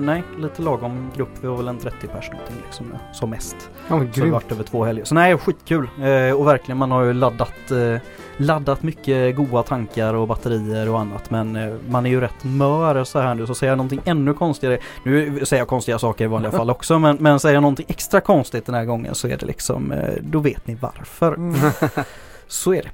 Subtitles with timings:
[0.00, 1.28] nej, lite lagom grupp.
[1.40, 3.56] Vi var väl en 30 pers någonting liksom som mest.
[3.88, 5.04] Ja, men Så det har varit över två helger.
[5.04, 5.88] Så nej, skitkul.
[6.02, 8.00] Eh, och verkligen, man har ju laddat, eh,
[8.36, 11.30] laddat mycket goda tankar och batterier och annat.
[11.30, 13.46] Men eh, man är ju rätt mör så här nu.
[13.46, 14.78] Så säger jag någonting ännu konstigare.
[15.02, 16.98] Nu säger jag konstiga saker i vanliga fall också.
[16.98, 20.14] Men, men säger jag någonting extra konstigt den här gången så är det liksom, eh,
[20.20, 21.34] då vet ni varför.
[21.34, 21.70] Mm.
[22.46, 22.90] Så är det.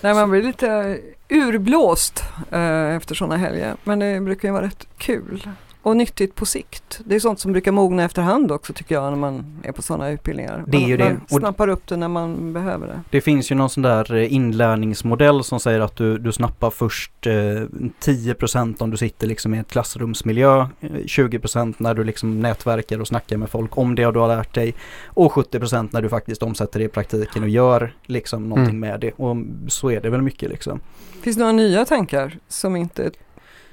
[0.00, 3.76] Nej, man blir lite urblåst eh, efter sådana helger.
[3.84, 5.48] Men det brukar ju vara rätt kul.
[5.82, 7.00] Och nyttigt på sikt.
[7.04, 10.10] Det är sånt som brukar mogna efterhand också tycker jag när man är på sådana
[10.10, 10.64] utbildningar.
[10.66, 11.20] Det är man, ju det.
[11.30, 13.00] man snappar upp det när man behöver det.
[13.10, 17.26] Det finns ju någon sån där eh, inlärningsmodell som säger att du, du snappar först
[17.26, 23.00] eh, 10% om du sitter liksom i ett klassrumsmiljö, eh, 20% när du liksom nätverkar
[23.00, 24.74] och snackar med folk om det du har lärt dig
[25.06, 28.80] och 70% när du faktiskt omsätter det i praktiken och gör liksom någonting Mm.
[28.90, 29.12] med det.
[29.16, 29.36] Och
[29.68, 30.80] så är det väl mycket liksom.
[31.22, 33.10] Finns det några nya tankar som inte,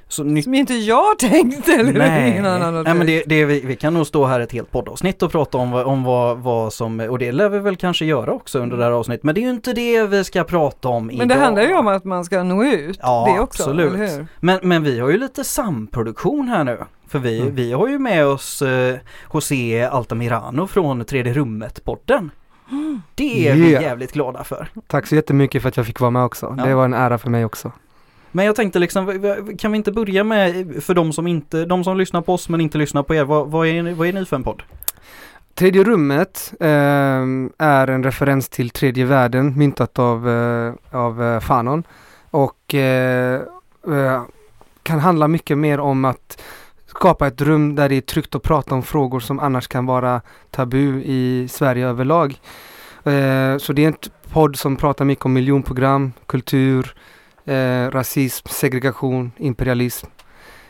[0.10, 1.68] Så nytt som inte jag har tänkt?
[1.70, 3.30] Eller Nej, ingen annan har Nej men tänkt?
[3.30, 5.86] det, det, vi, vi kan nog stå här ett helt poddavsnitt och prata om, vad,
[5.86, 8.92] om vad, vad som, och det lär vi väl kanske göra också under det här
[8.92, 9.24] avsnittet.
[9.24, 11.36] Men det är ju inte det vi ska prata om Men det idag.
[11.44, 13.00] handlar ju om att man ska nå ut.
[13.02, 13.94] Ja, det också, absolut.
[13.94, 14.28] eller hur?
[14.40, 16.78] Men, men vi har ju lite samproduktion här nu.
[17.08, 17.56] För vi, Mm.
[17.56, 18.96] vi har ju med oss eh,
[19.34, 22.30] José Altamirano från 3D Rummet-podden.
[23.16, 23.84] Det är vi Yeah.
[23.84, 24.68] jävligt glada för.
[24.88, 26.56] Tack så jättemycket för att jag fick vara med också.
[26.58, 26.64] Ja.
[26.66, 27.72] Det var en ära för mig också.
[28.38, 31.98] Men jag tänkte liksom, kan vi inte börja med, för de som inte, de som
[31.98, 34.26] lyssnar på oss men inte lyssnar på er, vad, vad, är, ni- vad är ni
[34.26, 34.64] för en podd?
[35.56, 36.68] Tredje rummet eh,
[37.58, 41.84] är en referens till tredje världen myntat av, eh, av eh, Fanon.
[42.30, 43.42] Och eh,
[43.88, 44.24] eh,
[44.84, 46.42] kan handla mycket mer om att
[46.86, 50.22] skapa ett rum där det är tryggt att prata om frågor som annars kan vara
[50.52, 52.32] tabu i Sverige överlag.
[53.04, 53.96] Eh, så det är en
[54.32, 56.94] podd som pratar mycket om miljonprogram, kultur,
[57.48, 60.08] eh, rasism, segregation, imperialism.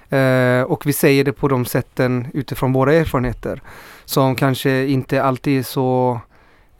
[0.10, 3.62] Eh, och vi säger det på de sätten utifrån våra erfarenheter
[4.06, 6.20] som kanske inte alltid är så,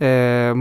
[0.06, 0.56] eh,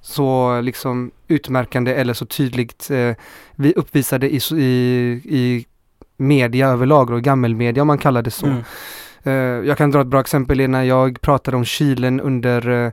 [0.00, 3.14] så liksom utmärkande eller så tydligt eh,
[3.54, 4.66] vi uppvisade i, i,
[5.24, 5.66] i
[6.16, 8.46] media överlag och gammelmedia om man kallar det så.
[8.46, 8.62] Mm.
[9.22, 12.92] Eh, jag kan dra ett bra exempel när jag pratade om Chilen under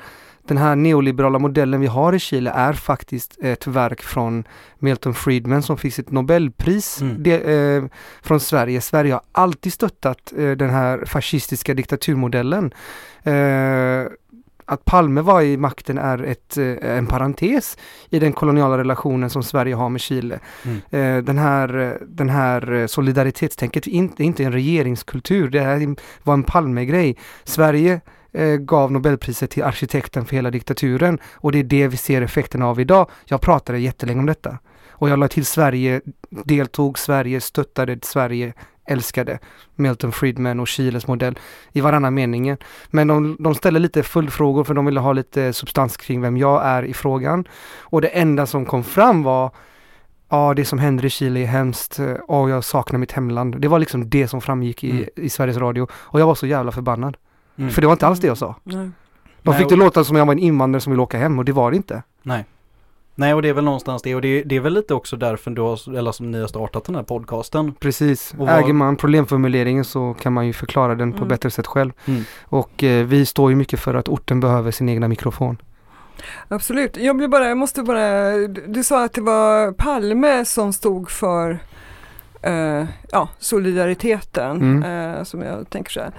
[0.47, 4.43] den här neoliberala modellen vi har i Chile är faktiskt ett verk från
[4.79, 7.23] Milton Friedman som fick sitt Nobelpris Mm.
[7.23, 7.83] det, eh,
[8.21, 8.81] från Sverige.
[8.81, 12.71] Sverige har alltid stöttat eh, den här fascistiska diktaturmodellen.
[13.23, 14.11] Eh,
[14.69, 17.77] att Palme var i makten är ett, eh, en parentes
[18.09, 20.39] i den koloniala relationen som Sverige har med Chile.
[20.65, 20.77] Mm.
[20.89, 26.43] Eh, den, här, den här solidaritetstänket är inte, inte en regeringskultur, det här var en
[26.43, 27.17] Palme-grej.
[27.43, 28.01] Sverige
[28.37, 32.67] eh, gav Nobelpriset till arkitekten för hela diktaturen och det är det vi ser effekterna
[32.67, 33.09] av idag.
[33.25, 34.57] Jag pratade jättelänge om detta.
[34.99, 38.53] Och jag la till Sverige, deltog Sverige, stöttade Sverige,
[38.87, 39.39] älskade
[39.75, 41.39] Milton Friedman och Chiles modell
[41.71, 42.57] i varannan meningen.
[42.89, 46.65] Men de, de ställer lite följdfrågor för de ville ha lite substans kring vem jag
[46.65, 47.47] är i frågan.
[47.79, 49.51] Och det enda som kom fram var
[50.29, 51.99] Ja, det som händer i Chile är hemskt.
[52.27, 53.61] Och jag saknar mitt hemland.
[53.61, 55.05] Det var liksom det som framgick i, Mm.
[55.15, 55.87] i Sveriges Radio.
[55.93, 57.17] Och jag var så jävla förbannad.
[57.57, 57.71] Mm.
[57.71, 58.55] För det var inte alls det jag sa.
[58.63, 58.89] Nej.
[59.43, 61.51] De fick det låta som jag var en invandrare som ville åka hem och det
[61.51, 62.03] var det inte.
[62.23, 62.45] Nej.
[63.15, 65.51] Nej och det är väl någonstans det och det, det är väl lite också därför
[65.51, 67.73] du har, eller som ni har startat den här podcasten.
[67.79, 68.33] Precis.
[68.37, 71.27] Och Äger man problemformuleringen så kan man ju förklara den på Mm.
[71.27, 71.91] bättre sätt själv.
[72.05, 72.23] Mm.
[72.43, 75.57] Och eh, vi står ju mycket för att orten behöver sin egna mikrofon.
[76.47, 76.97] Absolut.
[76.97, 81.11] Jag blir bara, jag måste bara, du du sa att det var Palme som stod
[81.11, 81.59] för
[82.41, 85.13] eh, ja, solidariteten, Mm.
[85.17, 86.11] eh, som jag tänker så här.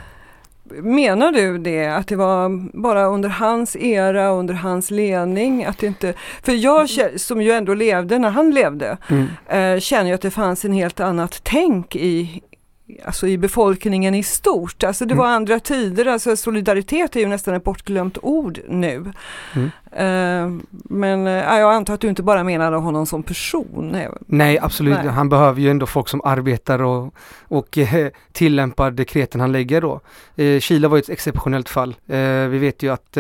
[0.71, 2.49] Menar du det, att det var
[2.83, 5.65] bara under hans era, under hans ledning?
[5.65, 6.89] Att inte, för jag
[7.21, 9.27] som ju ändå levde när han levde, Mm.
[9.77, 12.43] eh, känner ju att det fanns en helt annat tänk i,
[13.05, 14.85] alltså i befolkningen i stort.
[14.85, 15.25] Alltså det Mm.
[15.25, 19.13] var andra tider, alltså solidaritet är ju nästan ett bortglömt ord nu.
[19.55, 19.71] Mm.
[19.93, 23.97] Eh, men eh, jag antar att du inte bara menade honom som person.
[24.27, 24.99] Nej, absolut.
[25.05, 25.09] Nej.
[25.09, 30.01] Han behöver ju ändå folk som arbetar och, och eh, tillämpar dekreten han lägger då.
[30.37, 31.97] Eh, Chile var ju ett exceptionellt fall.
[32.51, 33.17] Vi vet ju att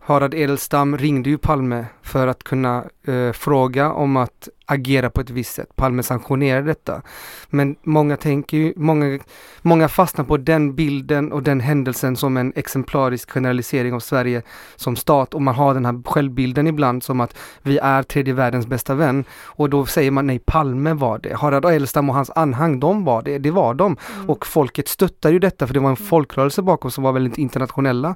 [0.00, 2.84] Harald Edelstam ringde ju Palme för att kunna
[3.32, 5.76] fråga om att agera på ett visst sätt.
[5.76, 7.02] Palme sanktionerar detta.
[7.50, 9.18] Men många tänker ju, många,
[9.62, 14.42] många fastnar på den bilden och den händelsen som en exemplarisk generalisering av Sverige
[14.76, 18.66] som stat och man har den här självbilden ibland som att vi är tredje världens
[18.66, 21.36] bästa vän och då säger man nej, Palme var det.
[21.36, 23.38] Harald Edelstam och hans anhang, de var det.
[23.38, 23.96] Det var de.
[24.16, 24.30] Mm.
[24.30, 28.14] Och folket stöttar ju detta för det var en folkrörelse bakom som var väldigt internationella.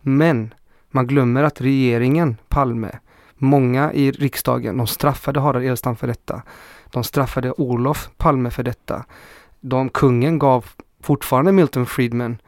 [0.00, 0.54] Men
[0.90, 2.98] man glömmer att regeringen, Palme,
[3.36, 6.42] Många i riksdagen, de straffade Harald Edelstam för detta.
[6.90, 9.04] De straffade Olof Palme för detta.
[9.60, 10.64] De, kungen gav
[11.00, 12.38] fortfarande Milton Friedman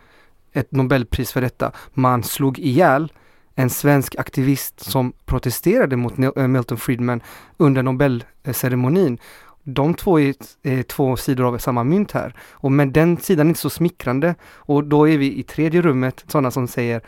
[0.52, 1.72] ett Nobelpris för detta.
[1.94, 3.12] Man slog ihjäl
[3.54, 7.20] en svensk aktivist som protesterade mot eh, Milton Friedman
[7.56, 9.18] under Nobelceremonin.
[9.62, 12.34] De två är, är två sidor av samma mynt här.
[12.50, 14.34] Och med den sidan är inte så smickrande.
[14.44, 17.02] Och då är vi i tredje rummet sådana som säger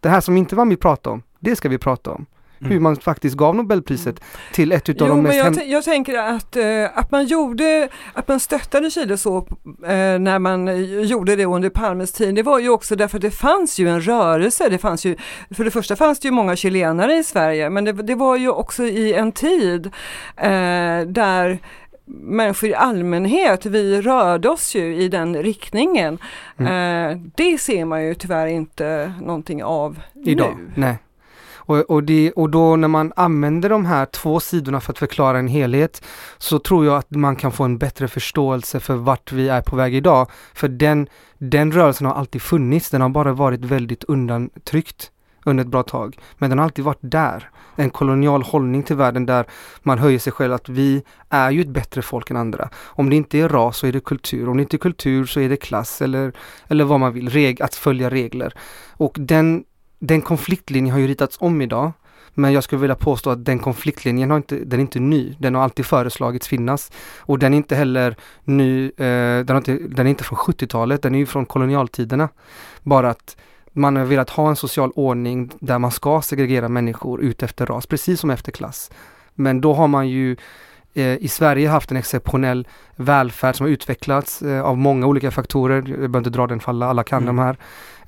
[0.00, 2.26] det här som inte var vi pratade om, det ska vi prata om.
[2.64, 2.72] Mm.
[2.72, 4.20] Hur man faktiskt gav Nobelpriset
[4.52, 5.44] till ett utav jo, de mest...
[5.44, 6.64] Men jag, jag tänker att, eh,
[6.98, 9.36] att man gjorde, att man stöttade Chile så
[9.86, 13.30] eh, när man gjorde det under Palmes tid, det var ju också därför att det
[13.30, 14.68] fanns ju en rörelse.
[14.68, 15.16] Det fanns ju,
[15.50, 18.50] för det första fanns det ju många chilenare i Sverige, men det, det var ju
[18.50, 19.86] också i en tid
[20.36, 21.58] eh, där
[22.06, 26.18] människor i allmänhet, vi rörde oss ju i den riktningen.
[26.56, 27.10] Mm.
[27.10, 30.56] Eh, det ser man ju tyvärr inte någonting av Idag.
[30.58, 30.72] nu.
[30.74, 30.96] Nej.
[31.66, 35.38] Och, och, det, och då när man använder de här två sidorna för att förklara
[35.38, 36.04] en helhet
[36.38, 39.76] så tror jag att man kan få en bättre förståelse för vart vi är på
[39.76, 40.30] väg idag.
[40.54, 41.08] För den,
[41.38, 45.10] den rörelsen har alltid funnits, den har bara varit väldigt undantryckt
[45.44, 46.18] under ett bra tag.
[46.38, 47.50] Men den har alltid varit där.
[47.76, 49.46] En kolonial hållning till världen där
[49.82, 52.68] man höjer sig själv att vi är ju ett bättre folk än andra.
[52.84, 54.48] Om det inte är ras så är det kultur.
[54.48, 56.32] Om det inte är kultur så är det klass eller,
[56.68, 58.54] eller vad man vill, reg att följa regler.
[58.96, 59.64] Och den
[60.06, 61.92] den konfliktlinjen har ju ritats om idag.
[62.34, 65.36] Men jag skulle vilja påstå att den konfliktlinjen har inte, den är inte ny.
[65.38, 66.92] Den har alltid föreslagits finnas.
[67.18, 71.14] Och den är inte heller ny, eh, den, inte, den är inte från 70-talet, den
[71.14, 72.28] är ju från kolonialtiderna.
[72.82, 73.36] Bara att
[73.72, 77.86] man har velat ha en social ordning där man ska segregera människor ut efter ras,
[77.86, 78.90] precis som efter klass.
[79.34, 80.36] Men då har man ju
[80.94, 85.74] eh, i Sverige haft en exceptionell välfärd som har utvecklats eh, av många olika faktorer.
[85.74, 87.36] Jag behöver inte dra den för alla, alla kan mm.
[87.36, 87.56] de här.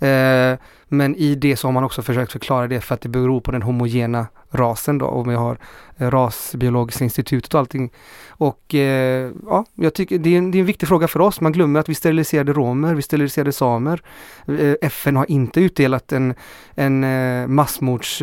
[0.00, 0.58] Eh,
[0.88, 3.50] men i det så har man också försökt förklara det för att det beror på
[3.50, 5.58] den homogena rasen då och vi har
[5.96, 7.93] eh, rasbiologiska institutet och allting.
[8.28, 11.40] Och eh, ja, jag tycker det är, en, det är, en, viktig fråga för oss.
[11.40, 14.02] Man glömmer att vi steriliserade romer, vi steriliserade samer.
[14.46, 16.34] Eh, FN har inte utdelat en,
[16.75, 18.22] en eh, massmords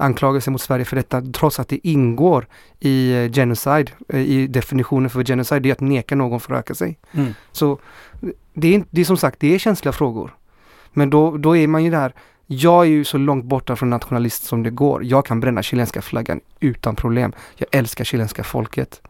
[0.00, 2.46] anklagelse mot Sverige för detta trots att det ingår
[2.80, 6.74] i eh, genocide, i definitionen för genocide, det är att neka någon för att öka
[6.74, 6.98] sig.
[7.12, 7.34] Mm.
[7.52, 7.78] Så
[8.54, 10.34] det är, det är som sagt, det är känsliga frågor.
[10.92, 12.12] Men då, då är man ju där,
[12.46, 15.04] jag är ju så långt borta från nationalist som det går.
[15.04, 17.32] Jag kan bränna chilenska flaggan utan problem.
[17.56, 19.00] Jag älskar chilenska folket.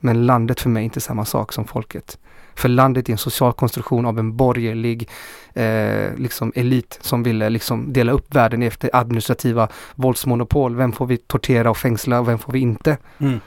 [0.00, 2.18] Men landet för mig är inte samma sak som folket.
[2.54, 5.08] För landet är en social konstruktion av en borgerlig
[5.54, 10.76] eh, liksom elit som ville liksom dela upp världen efter administrativa våldsmonopol.
[10.76, 12.96] Vem får vi tortera och fängsla och vem får vi inte?
[13.18, 13.40] Mm.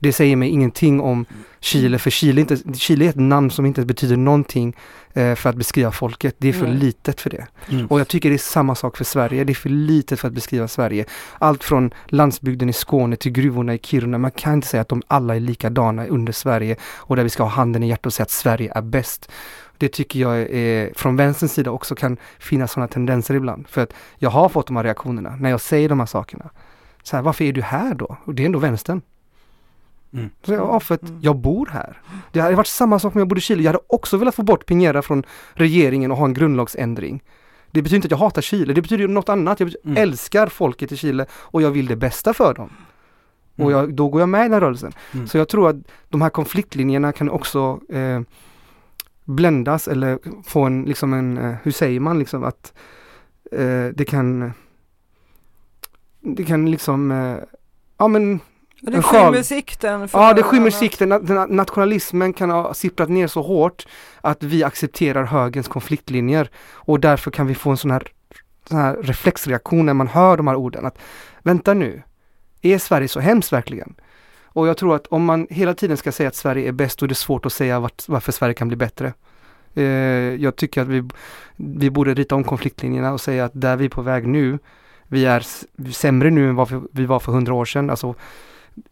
[0.00, 1.26] Det säger mig ingenting om
[1.60, 4.76] Chile, för Chile, inte, Chile är ett namn som inte betyder någonting
[5.12, 6.34] eh, för att beskriva folket.
[6.38, 6.78] Det är för mm.
[6.78, 7.46] litet för det.
[7.70, 7.86] Mm.
[7.86, 9.44] Och jag tycker det är samma sak för Sverige.
[9.44, 11.04] Det är för litet för att beskriva Sverige.
[11.38, 14.18] Allt från landsbygden i Skåne till gruvorna i Kiruna.
[14.18, 17.42] Man kan inte säga att de alla är likadana under Sverige och där vi ska
[17.42, 19.30] ha handen i hjärtat och säga att Sverige är bäst.
[19.78, 23.68] Det tycker jag är, från vänsterns sida också kan finnas sådana tendenser ibland.
[23.68, 26.50] För att jag har fått de här reaktionerna när jag säger de här sakerna.
[27.02, 28.16] Så här, varför är du här då?
[28.24, 29.02] Och det är ändå vänstern.
[30.12, 30.30] Mm.
[30.42, 31.20] Så jag, ja, för att mm.
[31.22, 32.02] jag bor här.
[32.32, 33.62] Det hade varit samma sak om jag bodde i Chile.
[33.62, 35.22] Jag hade också velat få bort Piñera från
[35.52, 37.22] regeringen och ha en grundlagsändring.
[37.70, 39.60] Det betyder inte att jag hatar Chile, det betyder något annat.
[39.60, 39.96] Jag mm.
[39.96, 42.70] älskar folket i Chile och jag vill det bästa för dem.
[43.54, 43.72] Och mm.
[43.72, 44.92] jag, då går jag med i den rörelsen.
[45.14, 45.26] Mm.
[45.26, 45.76] Så jag tror att
[46.08, 48.20] de här konfliktlinjerna kan också eh,
[49.24, 52.72] bländas eller få en, liksom en, eh, hur säger man liksom att
[53.52, 54.52] eh, det kan
[56.20, 57.36] det kan liksom, eh,
[57.98, 58.40] ja men
[58.80, 60.08] det skymmer sikten.
[60.12, 61.08] ja, det skymmer sikten.
[61.48, 63.86] Nationalismen kan ha sipprat ner så hårt
[64.20, 68.02] att vi accepterar högens konfliktlinjer och därför kan vi få en sån här,
[68.68, 70.86] sån här reflexreaktion när man hör de här orden.
[70.86, 70.98] Att
[71.42, 72.02] vänta nu,
[72.62, 73.94] är Sverige så hemskt verkligen?
[74.44, 77.06] Och jag tror att om man hela tiden ska säga att Sverige är bäst, då
[77.06, 79.12] är det svårt att säga vart, varför Sverige kan bli bättre.
[79.74, 79.84] Eh,
[80.34, 81.04] jag tycker att vi,
[81.56, 84.58] vi borde rita om konfliktlinjerna och säga att där vi är på väg nu,
[85.08, 85.46] vi är
[85.92, 87.90] sämre nu än vad vi var för hundra år sedan.
[87.90, 88.14] Alltså,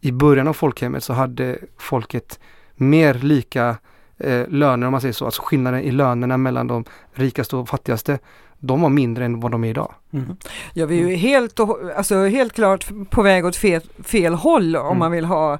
[0.01, 2.39] i början av folkhemmet så hade folket
[2.75, 3.75] mer lika
[4.17, 8.19] eh, löner om man säger så, alltså skillnaden i lönerna mellan de rikaste och fattigaste
[8.59, 9.93] de var mindre än vad de är idag.
[10.13, 10.37] Mm.
[10.73, 14.75] Ja, vi är ju helt, och- alltså, helt klart på väg åt fel, fel håll
[14.75, 14.99] om Mm.
[14.99, 15.53] man vill ha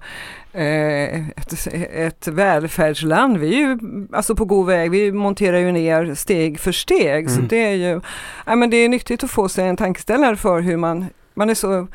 [0.53, 3.37] eh, ett, ett välfärdsland.
[3.37, 3.77] Vi är ju
[4.13, 7.29] alltså på god väg, vi monterar ju ner steg för steg.
[7.29, 7.47] Så Mm.
[7.47, 8.01] det är ju,
[8.45, 11.53] ja, men det är nyttigt att få sig en tankeställare för hur man, man är
[11.53, 11.87] så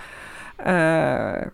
[0.59, 1.49] eh,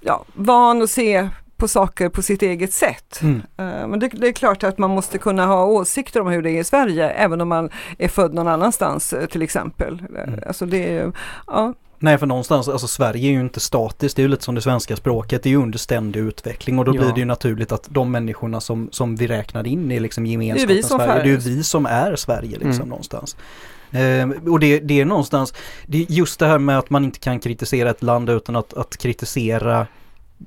[0.00, 3.20] ja, van att se på saker på sitt eget sätt.
[3.22, 3.36] Mm.
[3.56, 6.50] Eh, Men det, det är klart att man måste kunna ha åsikter om hur det
[6.50, 10.02] är i Sverige även om man är född någon annanstans eh, till exempel.
[10.16, 10.40] Eh, Mm.
[10.46, 11.12] Alltså det är
[11.46, 14.54] ja, Nej för någonstans, alltså Sverige är ju inte statiskt, det är ju lite som
[14.54, 17.00] det svenska språket, det är ju under ständig utveckling och då Ja.
[17.00, 20.82] blir det ju naturligt att de människorna som, som vi räknar in i liksom gemenskapen
[20.82, 22.88] Sverige, det är ju vi som är Sverige liksom Mm.
[22.88, 23.36] någonstans.
[23.90, 25.54] Eh, och det, det är någonstans,
[25.86, 28.74] det är just det här med att man inte kan kritisera ett land utan att,
[28.74, 29.86] att kritisera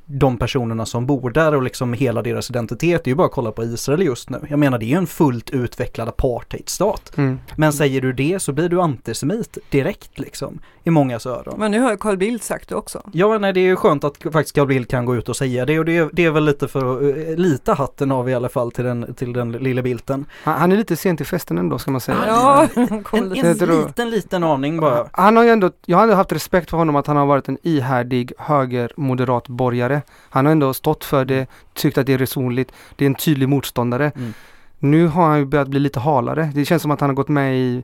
[0.05, 3.03] de personerna som bor där och liksom hela deras identitet.
[3.03, 4.39] Det är ju bara att kolla på Israel just nu.
[4.49, 7.17] Jag menar det är ju en fullt utvecklad apartheidstat.
[7.17, 7.39] Mm.
[7.55, 10.59] Men säger du det så blir du antisemit direkt liksom.
[10.83, 11.55] I mångas öron.
[11.57, 13.01] men nu har ju Carl Bildt sagt det också.
[13.13, 15.65] Ja, nej, det är ju skönt att faktiskt Carl Bildt kan gå ut och säga
[15.65, 18.33] det och det är, det är väl lite för att uh, lita hatten av i
[18.33, 20.25] alla fall till den, till den lilla Bilden.
[20.43, 22.17] Han, han är lite sent till festen ändå ska man säga.
[22.27, 22.67] Ja,
[23.13, 23.47] En, lite.
[23.47, 25.07] en tror- liten, liten aning bara.
[25.11, 27.47] Han har ju ändå, jag har ändå haft respekt för honom att han har varit
[27.47, 29.80] en ihärdig högermoderat borgare.
[30.29, 33.49] Han har ändå stått för det, tyckt att det är resonligt, det är en tydlig
[33.49, 34.11] motståndare.
[34.15, 34.33] Mm.
[34.79, 36.51] Nu har han ju börjat bli lite halare.
[36.53, 37.83] Det känns som att han har gått med i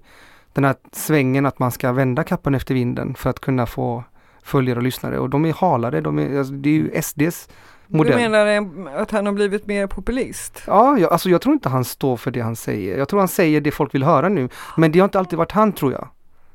[0.53, 4.03] den här svängen att man ska vända kappan efter vinden för att kunna få
[4.43, 5.19] följare och lyssnare.
[5.19, 7.47] Och de är halare, de är, alltså, det är ju SDs
[7.87, 8.15] Du modell.
[8.15, 10.63] menar eh, att han har blivit mer populist?
[10.67, 12.97] Ja, jag, alltså jag tror inte han står för det han säger.
[12.97, 14.49] Jag tror han säger det folk vill höra nu.
[14.77, 16.07] Men det har inte alltid varit han tror jag.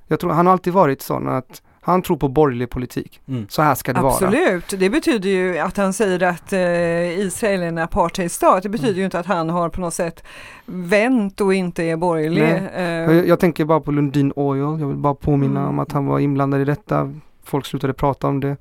[0.07, 3.21] Jag tror han har alltid varit sån att han tror på borgerlig politik.
[3.29, 3.47] Mm.
[3.49, 4.13] Så här ska det vara.
[4.13, 8.63] Absolut, det betyder ju att han säger att eh, Israel är en apartheidstat.
[8.63, 8.99] Det betyder Mm.
[8.99, 10.25] ju inte att han har på något sätt
[10.67, 12.43] vänt och inte är borgerlig.
[12.75, 14.61] Eh, Jag, jag tänker bara på Lundin Oil.
[14.61, 15.71] Jag vill bara påminna Mm.
[15.71, 17.15] om att han var inblandad i detta.
[17.45, 18.57] Folk slutade prata om det.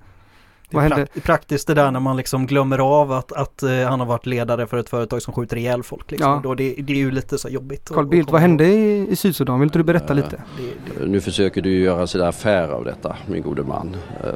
[0.71, 3.99] Det är prakt- praktiskt det där när man liksom glömmer av att, att eh, han
[3.99, 6.11] har varit ledare för ett företag som skjuter ihjäl folk.
[6.11, 6.31] Liksom.
[6.31, 6.39] Ja.
[6.43, 7.89] Då det, det är ju lite så jobbigt.
[7.89, 9.59] Carl Bildt, vad hände i, i Sydsudan?
[9.59, 10.43] Vill inte du berätta lite?
[10.57, 13.95] Det, det, Nu försöker du göra sådär affär av detta, min gode man.
[14.23, 14.29] Eh,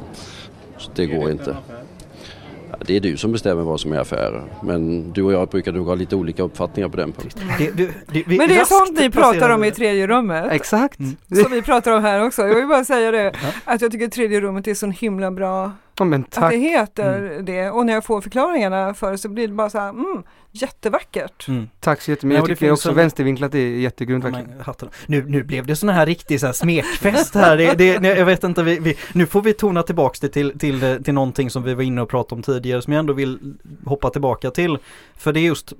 [0.78, 1.56] Så det går inte.
[2.86, 4.44] Det är du som bestämmer vad som är affärer.
[4.62, 7.42] Men du och jag brukar nog ha lite olika uppfattningar på den punkten.
[7.58, 10.46] det, det, det, vi Men det är sånt ni pratar om i tredje rummet.
[10.52, 10.98] Exakt.
[10.98, 11.16] Mm.
[11.42, 12.42] Som vi pratar om här också.
[12.46, 13.48] Jag vill bara säga det, Ja.
[13.64, 16.52] att jag tycker tredje rummet är så himla bra Ja, men att tack.
[16.52, 17.44] det heter Mm.
[17.44, 17.70] det.
[17.70, 20.22] Och när jag får förklaringarna för det så blir det bara så här, mm,
[20.52, 21.48] jättevackert.
[21.48, 21.68] Mm.
[21.80, 22.38] Tack så jättemycket.
[22.44, 24.46] Ja, Jag tycker också en- vänstervinklat är Ja, jättegrymt verkligen.
[24.46, 24.88] men, hatten.
[25.06, 27.56] Nu, nu blev det sån här riktig så här smekfest här.
[27.56, 30.58] Det, det, nej, jag vet inte, vi, vi, nu får vi tona tillbaks det till,
[30.58, 33.54] till, till någonting som vi var inne och pratade om tidigare som jag ändå vill
[33.84, 34.78] hoppa tillbaka till.
[35.16, 35.72] För det är just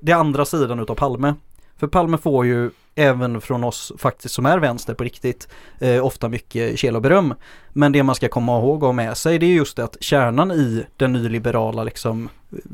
[0.00, 1.34] det andra sidan utav Palme.
[1.76, 6.28] För Palme får ju även från oss faktiskt som är vänster på riktigt eh, ofta
[6.28, 7.34] mycket kel och beröm.
[7.72, 9.96] Men det man ska komma ihåg och ha med sig det är just det att
[10.00, 12.28] kärnan i den nyliberala liksom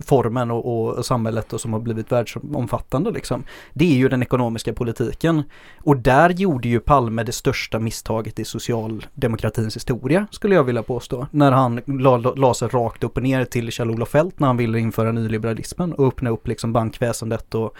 [0.05, 3.45] formen och, och samhället och som har blivit världsomfattande liksom.
[3.73, 5.43] Det är ju den ekonomiska politiken.
[5.83, 11.27] Och där gjorde ju Palme det största misstaget i socialdemokratins historia skulle jag vilja påstå.
[11.31, 14.79] När han la, la, sig rakt upp och ner till Kjell-Olof Feldt när han ville
[14.79, 17.77] införa nyliberalismen och öppna upp liksom bankväsendet och,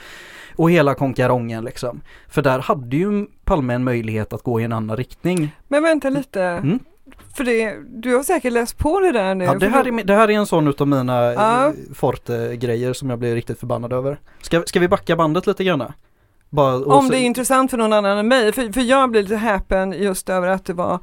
[0.57, 2.01] och hela konkarongen liksom.
[2.29, 5.57] För där hade ju Palme en möjlighet att gå i en annan riktning.
[5.69, 6.43] Men vänta lite.
[6.43, 6.79] Mm.
[7.35, 9.45] För det, du har säkert läst på det där nu.
[9.45, 11.33] Ja, det, här är, det här är en sån utav mina Ja.
[11.33, 11.73] ja.
[11.95, 14.21] Forte-grejer som jag blir riktigt förbannad över.
[14.43, 15.93] Ska, ska vi backa bandet lite grann?
[16.53, 19.37] Bara, Om det är intressant för någon annan än mig, för, för jag blir lite
[19.37, 20.95] häpen just över att det var,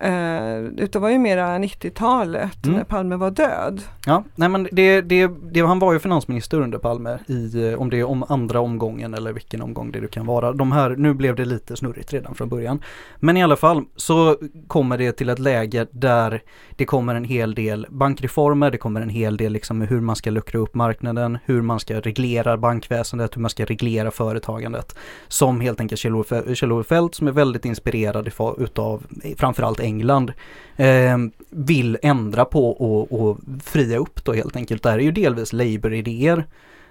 [0.00, 2.76] eh, det var ju mera 90-talet Mm.
[2.76, 3.82] när Palme var död.
[4.06, 7.90] Ja, nej men det, det, det, han var ju finansminister under Palme i, eh, om
[7.90, 10.52] det är om andra omgången eller vilken omgång det nu kan vara.
[10.52, 12.82] De här, nu blev det lite snurrigt redan från början.
[13.16, 16.42] Men i alla fall så kommer det till ett läge där
[16.76, 20.30] det kommer en hel del bankreformer, det kommer en hel del liksom hur man ska
[20.30, 24.91] luckra upp marknaden, hur man ska reglera bankväsendet, hur man ska reglera företagandet.
[25.28, 30.32] Som helt enkelt Kjell-Ove Fält Feldt som är väldigt inspirerad utav eh, framförallt England
[30.76, 31.18] eh,
[31.50, 34.82] vill ändra på och, och fria upp då helt enkelt.
[34.82, 36.46] Det här är ju delvis Labour-idéer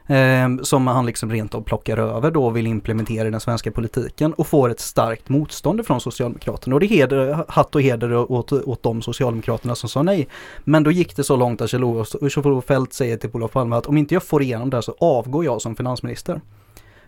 [0.07, 3.71] eh, som han liksom rent av plockar över då och vill implementera i den svenska
[3.71, 6.75] politiken och får ett starkt motstånd från Socialdemokraterna.
[6.75, 10.27] Och det är heder, hatt och heder åt, åt de Socialdemokraterna som sa nej.
[10.63, 13.87] Men då gick det så långt att Kjell-Olof Fält Feldt säger till Olof Palme att
[13.87, 16.41] om inte jag får igenom det här så avgår jag som finansminister.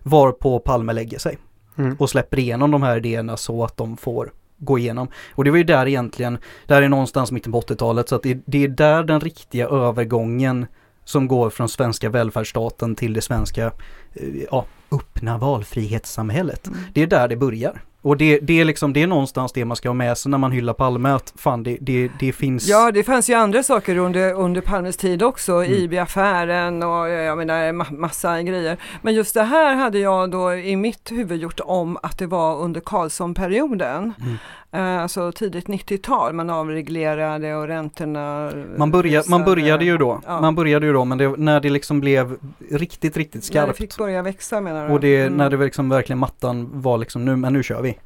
[0.04, 1.38] Varpå Palme lägger sig
[1.78, 1.96] Mm.
[2.00, 5.08] och släpper igenom de här idéerna så att de får gå igenom.
[5.36, 8.42] Och det var ju där egentligen, där är någonstans mitten på 80-talet så att det,
[8.46, 10.66] det är där den riktiga övergången
[11.04, 13.66] som går från svenska välfärdsstaten till det svenska,
[14.14, 16.68] eh, ja, öppna valfrihetssamhället.
[16.68, 16.80] Mm.
[16.94, 17.82] Det är där det börjar.
[18.04, 20.38] Och det, det är liksom, det är någonstans det man ska ha med sig när
[20.38, 23.98] man hyllar Palme, att fan det, det, det finns Ja, det fanns ju andra saker
[23.98, 25.74] under, under Palmes tid också, Mm.
[25.74, 28.78] IB-affären och jag menar ma- massa grejer.
[29.02, 32.58] Men just det här hade jag då i mitt huvud gjort om att det var
[32.62, 34.14] under Carlsson-perioden.
[34.22, 34.38] Mm.
[34.74, 40.42] Eh, Alltså tidigt 90-tal, man avreglerade och räntorna Man, börja, man började ju då, Ja.
[40.42, 42.38] man började ju då men det, när det liksom blev
[42.72, 44.94] riktigt, riktigt När det skarpt fick börja växa menar du?
[44.94, 45.34] och det, Mm.
[45.38, 47.98] när det liksom verkligen mattan var liksom nu, men nu kör vi.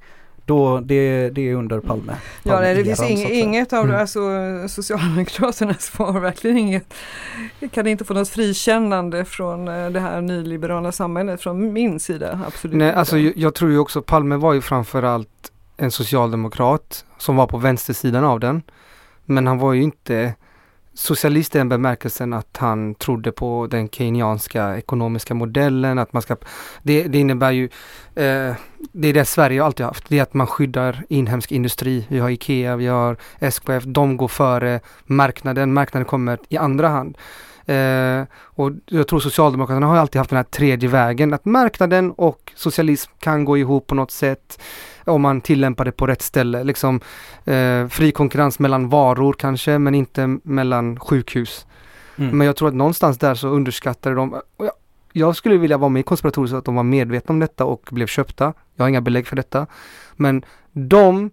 [0.45, 2.13] Då, det, det är under Palme.
[2.43, 3.91] Ja, nej, det finns ing, inget av Mm.
[3.91, 4.19] det, alltså
[4.67, 6.93] Socialdemokraterna får verkligen inget,
[7.71, 12.77] kan inte få något frikännande från eh, det här nyliberala samhället från min sida, absolut
[12.77, 12.99] Nej, inte.
[12.99, 17.57] alltså jag, jag tror ju också Palme var ju framförallt en socialdemokrat som var på
[17.57, 18.61] vänstersidan av den.
[19.25, 20.33] Men han var ju inte
[20.93, 25.99] socialist i den bemärkelsen att han trodde på den keynesianska ekonomiska modellen.
[25.99, 26.35] Att man ska,
[26.83, 27.63] det, det innebär ju,
[28.15, 28.55] eh,
[28.91, 32.05] det är det Sverige alltid haft, det är att man skyddar inhemsk industri.
[32.09, 37.17] Vi har IKEA, vi har SKF, de går före marknaden, marknaden kommer i andra hand.
[37.67, 42.51] Eh, och jag tror Socialdemokraterna har alltid haft den här tredje vägen, att marknaden och
[42.55, 44.61] socialism kan gå ihop på något sätt
[45.05, 46.63] om man tillämpar det på rätt ställe.
[46.63, 47.01] Liksom,
[47.45, 51.65] eh, fri konkurrens mellan varor kanske, men inte mellan sjukhus.
[52.17, 52.37] Mm.
[52.37, 54.71] Men jag tror att någonstans där så underskattade de, jag,
[55.13, 58.07] jag skulle vilja vara med i konspiratoriskt att de var medvetna om detta och blev
[58.07, 58.53] köpta.
[58.75, 59.67] Jag har inga belägg för detta.
[60.15, 61.31] Men de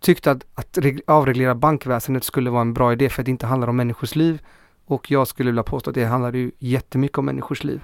[0.00, 3.46] tyckte att, att reg- avreglera bankväsendet skulle vara en bra idé för att det inte
[3.46, 4.42] handlar om människors liv.
[4.92, 7.80] Och jag skulle vilja påstå att det handlar ju jättemycket om människors liv.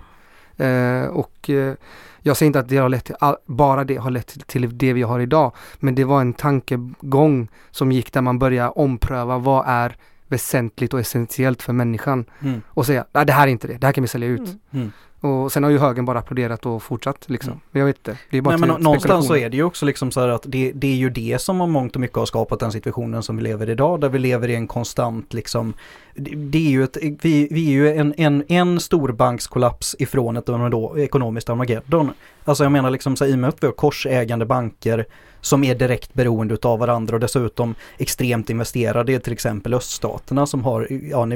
[0.56, 1.74] Eh, och eh,
[2.22, 4.78] jag säger inte att det har lett till, all, bara det har lett till, till
[4.78, 5.52] det vi har idag.
[5.78, 9.96] Men det var en tankegång som gick där man började ompröva vad är
[10.26, 12.24] väsentligt och essentiellt för människan.
[12.40, 12.62] Mm.
[12.68, 14.56] Och säga, nej det här är inte det, det här kan vi sälja ut.
[14.70, 14.92] Mm.
[15.20, 17.52] Och sen har ju högern bara applåderat och fortsatt liksom.
[17.52, 17.60] Mm.
[17.70, 19.87] Men jag vet inte, det är bara Nej, men någonstans så är det ju också
[19.87, 22.26] liksom så här att det, det är ju det som har mångt och mycket har
[22.26, 25.75] skapat den situationen som vi lever idag där vi lever i en konstant liksom
[26.14, 30.46] det, det är ju ett, vi, vi är ju en, en, en storbankskollaps ifrån ett
[30.46, 32.10] då, ekonomiskt Armageddon.
[32.44, 35.07] Alltså jag menar liksom så här, i och med att vi har korsägande banker
[35.40, 40.64] som är direkt beroende utav varandra och dessutom extremt investerade i till exempel öststaterna som
[40.64, 41.28] har, ja,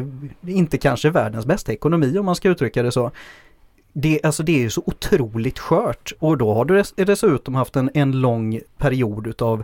[0.47, 3.11] inte kanske världens bästa ekonomi om man ska uttrycka det så.
[3.93, 6.13] Det, alltså det är ju så otroligt skört.
[6.19, 9.63] Och då har du dess- dessutom haft en, en lång period utav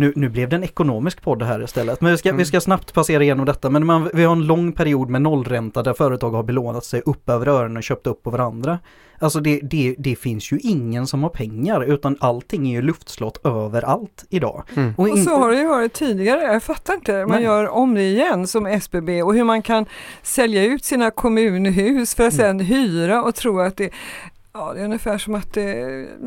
[0.00, 2.38] nu, nu blev det en ekonomisk podd här istället, men vi ska, Mm.
[2.38, 3.70] vi ska snabbt passera igenom detta.
[3.70, 7.28] Men man, vi har en lång period med nollränta där företag har belånat sig upp
[7.28, 8.78] över öronen och köpt upp på varandra.
[9.22, 13.46] Alltså det, det, det finns ju ingen som har pengar utan allting är ju luftslott
[13.46, 14.62] överallt idag.
[14.76, 14.94] Mm.
[14.98, 17.12] Och inte- så har det ju varit tidigare, jag fattar inte.
[17.26, 17.42] Man Nej.
[17.42, 19.86] gör om det igen som SBB och hur man kan
[20.22, 22.46] sälja ut sina kommunhus för att Mm.
[22.46, 23.90] sedan hyra och tro att det
[24.52, 25.70] Ja, det är ungefär som att det,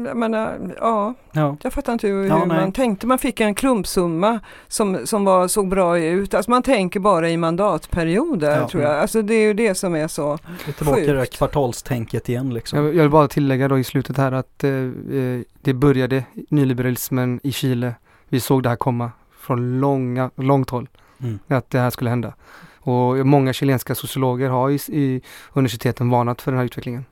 [0.05, 1.57] jag menar, ja, ja.
[1.61, 3.07] jag fattar inte hur, Ja, hur man tänkte.
[3.07, 6.33] Man fick en klumpsumma som, som var, såg bra ut.
[6.33, 8.67] Alltså man tänker bara i mandatperioder Ja.
[8.69, 8.99] tror jag.
[8.99, 10.33] Alltså det är ju det som är så.
[10.67, 11.37] Är tillbaka i det där Sjukt.
[11.37, 12.79] kvartalstänket igen liksom.
[12.79, 17.39] Jag, jag vill bara tillägga då i slutet här att eh, eh, det började nyliberalismen
[17.43, 17.95] i Chile.
[18.29, 20.89] Vi såg det här komma från långa, långt håll,
[21.21, 21.39] Mm.
[21.47, 22.33] att det här skulle hända.
[22.79, 25.21] Och många chilenska sociologer har i, i
[25.53, 27.05] universiteten varnat för den här utvecklingen.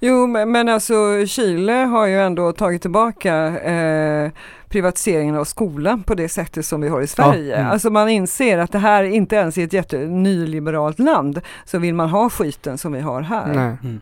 [0.00, 4.30] Jo, men, alltså Chile har ju ändå tagit tillbaka eh,
[4.68, 7.56] privatiseringen av skolan på det sättet som vi har i Sverige.
[7.56, 7.70] mm.
[7.70, 11.94] Alltså man inser att det här inte ens i ett jätte nyliberalt land så vill
[11.94, 13.54] man ha skiten som vi har här.
[13.54, 13.76] Nej.
[13.82, 14.00] Mm.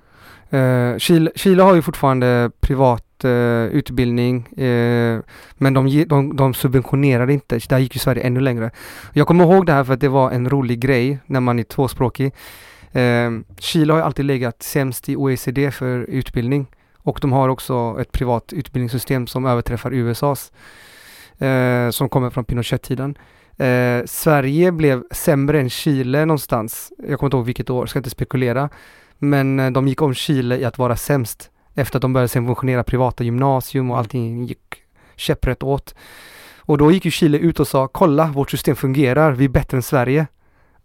[0.51, 5.21] Eh, Chile, Chile har ju fortfarande privat eh, utbildning eh,
[5.55, 7.61] men de, de, de subventionerar inte.
[7.69, 8.71] Där gick ju Sverige ännu längre.
[9.13, 11.65] Jag kommer ihåg det här för att det var en rolig grej när man är
[11.65, 12.35] tvåspråkig.
[12.93, 17.97] Eh, Chile har ju alltid legat sämst i OECD för utbildning och de har också
[18.01, 20.53] ett privat utbildningssystem som överträffar USAs
[21.39, 23.19] eh, som kommer från Pinochet-tiden.
[23.57, 26.93] Eh, Sverige blev sämre än Chile någonstans.
[26.99, 28.69] Jag kommer inte ihåg vilket år, ska inte spekulera.
[29.19, 32.85] Men eh, de gick om Chile i att vara sämst efter att de började subventionera
[32.85, 34.83] privata gymnasium och allting gick
[35.17, 35.95] käpprätt åt.
[36.57, 39.77] Och då gick ju Chile ut och sa kolla vårt system fungerar, vi är bättre
[39.77, 40.27] än Sverige.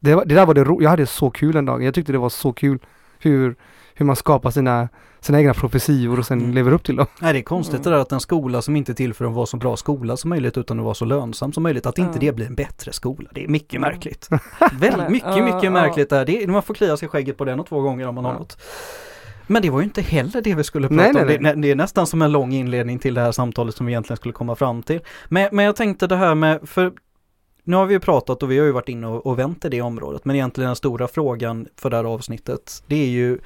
[0.03, 2.11] Det, var, det där var det ro- jag hade så kul en dag, jag tyckte
[2.11, 2.79] det var så kul
[3.19, 3.55] hur,
[3.93, 4.89] hur man skapar sina,
[5.19, 6.53] sina egna profetior och sen Mm.
[6.53, 7.05] lever upp till dem.
[7.21, 9.33] Nej det är konstigt det där att en skola som inte är till för att
[9.33, 12.11] vara så bra skola som möjligt utan att vara så lönsam som möjligt, att inte
[12.13, 12.19] Ja.
[12.19, 13.29] det blir en bättre skola.
[13.33, 13.89] Det är mycket Mm.
[13.91, 14.29] märkligt.
[14.79, 16.25] Väldigt mycket, mycket märkligt där.
[16.25, 18.25] Det är, man får klia sig i skägget på den och två gånger om man
[18.25, 18.57] har något.
[19.47, 21.27] Men det var ju inte heller det vi skulle prata Nej, nej, om.
[21.27, 21.53] Det, nej.
[21.57, 24.33] det är nästan som en lång inledning till det här samtalet som vi egentligen skulle
[24.33, 24.99] komma fram till.
[25.29, 26.91] Men, men jag tänkte det här med, för
[27.63, 29.69] nu har vi ju pratat och vi har ju varit inne och, och vänt i
[29.69, 33.39] det området, men egentligen den stora frågan för det här avsnittet, det är ju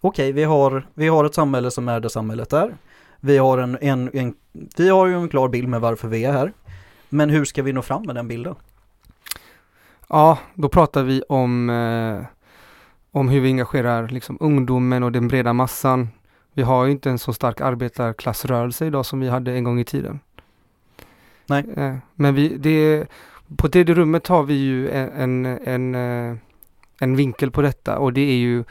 [0.00, 2.76] okej, vi, har, vi har ett samhälle som är det samhället är.
[3.20, 4.34] Vi har, en, en, en,
[4.76, 6.52] vi har ju en klar bild med varför vi är här.
[7.08, 8.54] Men hur ska vi nå fram med den bilden?
[10.08, 12.26] Ja, då pratar vi om, eh,
[13.10, 16.08] om hur vi engagerar liksom, ungdomen och den breda massan.
[16.52, 19.84] Vi har ju inte en så stark arbetarklassrörelse idag som vi hade en gång i
[19.84, 20.20] tiden.
[21.46, 21.64] Nej.
[21.76, 23.06] Eh, men vi, det,
[23.56, 26.36] på tredje rummet har vi ju en, en, en, eh,
[27.00, 28.64] en vinkel på detta och det är ju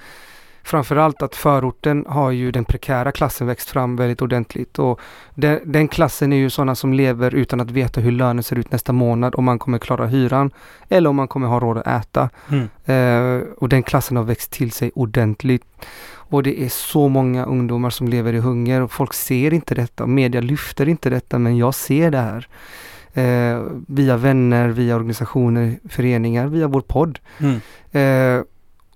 [0.67, 4.99] framförallt att förorten har ju den prekära klassen växt fram väldigt ordentligt och
[5.35, 8.71] den, den klassen är ju sådana som lever utan att veta hur lönen ser ut
[8.71, 10.51] nästa månad, om man kommer klara hyran
[10.89, 12.29] eller om man kommer ha råd att äta.
[12.49, 12.67] Mm.
[12.85, 15.63] Eh, och den klassen har växt till sig ordentligt.
[16.29, 20.07] Och det är så många ungdomar som lever i hunger och folk ser inte detta.
[20.07, 22.47] Media lyfter inte detta men jag ser det här.
[23.17, 27.19] Eh, via vänner, via organisationer, föreningar, via vår podd.
[27.39, 27.59] Mm.
[27.91, 28.43] Eh,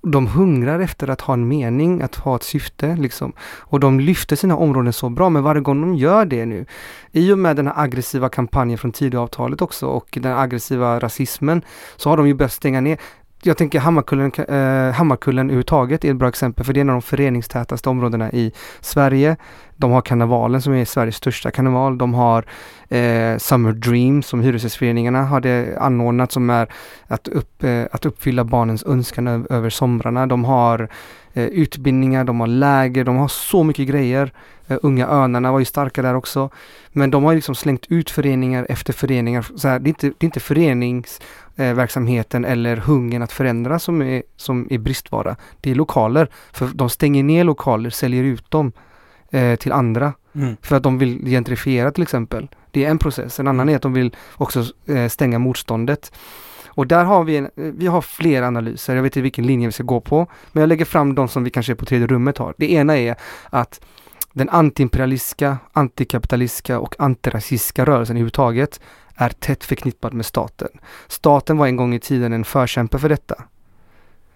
[0.04, 3.34] de hungrar efter att ha en mening, att ha ett syfte liksom.
[3.42, 6.66] Och de lyfter sina områden så bra, men varje gång de gör det nu,
[7.12, 11.62] i och med den här aggressiva kampanjen från Tidöavtalet också och den aggressiva rasismen,
[11.98, 12.98] så har de ju börjat stänga ner
[13.44, 16.96] jag tänker Hammarkullen, eh, Hammarkullen överhuvudtaget är ett bra exempel för det är en av
[16.96, 19.38] de föreningstätaste områdena i Sverige.
[19.76, 21.98] De har karnevalen som är Sveriges största karneval.
[21.98, 22.46] De har
[22.90, 26.68] eh, Summer Dream som Hyresgästföreningarna hade anordnat som är
[27.08, 30.28] att, upp, eh, att uppfylla barnens önskan över, över somrarna.
[30.28, 30.90] De har
[31.34, 34.32] eh, utbildningar, de har läger, de har så mycket grejer.
[34.68, 36.50] Eh, Unga Önarna var ju starka där också.
[36.92, 39.48] Men de har liksom slängt ut föreningar efter föreningar.
[39.56, 40.40] Så här, det, är inte, det är inte
[41.62, 45.36] föreningsverksamheten eller hungern att förändra som är, som är bristvara.
[45.62, 46.30] Det är lokaler.
[46.54, 48.72] För de stänger ner lokaler, säljer ut dem
[49.32, 50.14] eh, till andra.
[50.36, 50.56] Mm.
[50.62, 52.48] För att de vill gentrifiera till exempel.
[52.72, 53.40] Det är en process.
[53.40, 56.12] En annan är att de vill också eh, stänga motståndet.
[56.76, 58.96] Och där har vi, en, eh, vi har flera analyser.
[58.96, 60.28] Jag vet inte vilken linje vi ska gå på.
[60.54, 62.54] Men jag lägger fram de som vi kanske på tredje rummet har.
[62.58, 63.16] Det ena är
[63.52, 63.82] att
[64.34, 68.80] den antiimperialistiska, antikapitalistiska och antirasistiska rörelsen överhuvudtaget
[69.22, 70.70] är tätt förknippad med staten.
[71.08, 73.36] Staten var en gång i tiden en förkämpe för detta.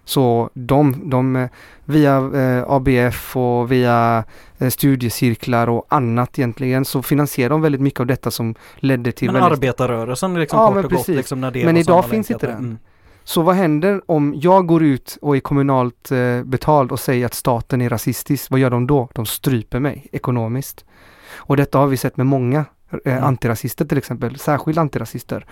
[0.06, 1.50] Så de, de eh,
[1.86, 4.24] via eh, ABF och via
[4.58, 9.32] eh, studiecirklar och annat egentligen så finansierar de väldigt mycket av detta som ledde till
[9.32, 9.58] Men väldigt...
[9.58, 11.16] arbetarrörelsen liksom Ja, kort men och gott precis.
[11.16, 12.58] liksom när det Men idag finns inte den.
[12.58, 12.78] Mm.
[13.24, 17.34] Så vad händer om jag går ut och är kommunalt eh, betald och säger att
[17.34, 18.52] staten är rasistisk?
[18.52, 19.10] Vad gör de då?
[19.14, 20.86] De stryper mig ekonomiskt.
[21.36, 22.66] Och detta har vi sett med många
[23.06, 23.24] eh, Mm.
[23.24, 25.46] antirasister till exempel, särskilt antirasister.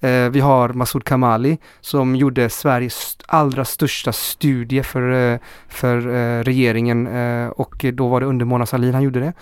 [0.00, 6.42] Eh, vi har Masoud Kamali som gjorde Sveriges allra största studie för, eh, för eh,
[6.44, 9.32] regeringen eh, och då var det under Mona Sahlin han gjorde det.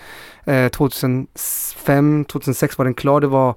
[0.53, 3.21] Eh, 2005, 2006 var den klar.
[3.21, 3.55] Det var,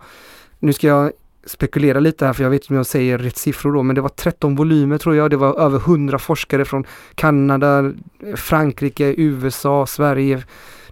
[0.58, 1.12] nu ska jag
[1.46, 4.00] spekulera lite här för jag vet inte om jag säger rätt siffror då, men det
[4.00, 5.30] var 13 volymer tror jag.
[5.30, 7.92] Det var över 100 forskare från Kanada,
[8.36, 10.42] Frankrike, USA, Sverige,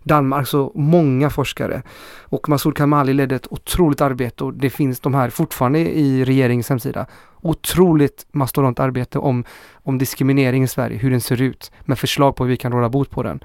[0.08, 1.82] Danmark, så många forskare.
[2.22, 6.68] Och Masoud Kamali ledde ett otroligt arbete och det finns de här fortfarande i regeringens
[6.68, 7.06] hemsida.
[7.40, 12.44] Otroligt mastodont arbete om, om diskriminering i Sverige, hur den ser ut, med förslag på
[12.44, 13.40] hur vi kan råda bot på den.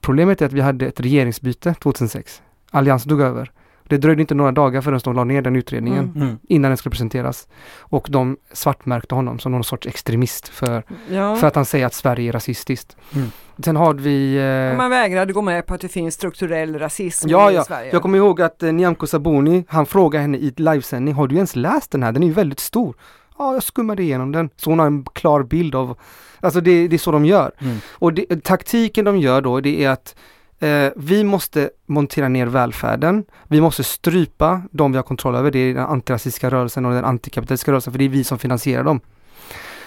[0.00, 2.42] Problemet är att vi hade ett regeringsbyte 2006.
[2.70, 3.52] Alliansen tog över.
[3.90, 6.22] Det dröjde inte några dagar förrän de la ner den utredningen Mm.
[6.22, 6.38] Mm.
[6.48, 7.48] innan den skulle presenteras.
[7.78, 11.36] Och de svartmärkte honom som någon sorts extremist för, Ja.
[11.36, 12.96] för att han säger att Sverige är rasistiskt.
[13.14, 13.28] Mm.
[13.64, 14.36] Sen har vi...
[14.72, 17.64] Eh, Man vägrade gå med på att det finns strukturell rasism Ja, i ja.
[17.64, 17.90] Sverige.
[17.92, 21.56] jag kommer ihåg att eh, Nyamko Sabuni, han frågade henne i livesändning, har du ens
[21.56, 22.12] läst den här?
[22.12, 22.94] Den är ju väldigt stor.
[23.38, 24.50] Ja, jag skummade igenom den.
[24.56, 25.98] Så hon har en klar bild av,
[26.40, 27.52] alltså det, det är så de gör.
[27.58, 27.76] Mm.
[27.92, 30.14] Och det, taktiken de gör då, det är att
[30.60, 33.24] eh, vi måste montera ner välfärden.
[33.48, 35.50] Vi måste strypa de vi har kontroll över.
[35.50, 38.84] Det är den antirasistiska rörelsen och den antikapitalistiska rörelsen, för det är vi som finansierar
[38.84, 39.00] dem.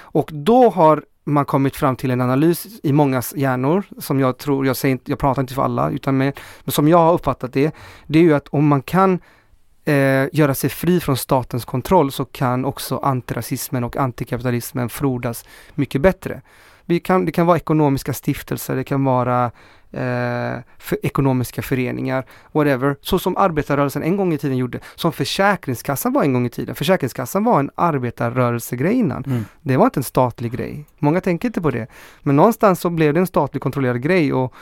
[0.01, 4.65] Och då har man kommit fram till en analys i mångas hjärnor, som jag tror,
[4.65, 7.53] jag säger inte, jag pratar inte för alla, utan med, men som jag har uppfattat
[7.53, 7.75] det,
[8.07, 9.19] det är ju att om man kan
[9.86, 16.01] eh, göra sig fri från statens kontroll så kan också antirasismen och antikapitalismen frodas mycket
[16.01, 16.41] bättre.
[16.85, 19.45] Vi kan, det kan vara ekonomiska stiftelser, det kan vara
[19.91, 22.95] eh, för ekonomiska föreningar, whatever.
[23.01, 26.75] Så som arbetarrörelsen en gång i tiden gjorde, som Försäkringskassan var en gång i tiden.
[26.75, 29.23] Försäkringskassan var en arbetarrörelsegrej innan.
[29.23, 29.45] Mm.
[29.61, 30.85] Det var inte en statlig grej.
[30.99, 31.87] Många tänker inte på det.
[32.21, 34.53] Men någonstans så blev det en statligt kontrollerad grej och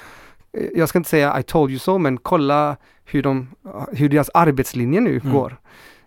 [0.57, 3.47] eh, jag ska inte säga I told you so, men kolla hur, de,
[3.93, 5.33] hur deras arbetslinje nu Mm.
[5.33, 5.57] går.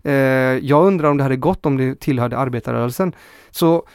[0.03, 0.13] Eh,
[0.59, 3.13] jag undrar om det hade gått om det tillhörde arbetarrörelsen.
[3.51, 3.87] Så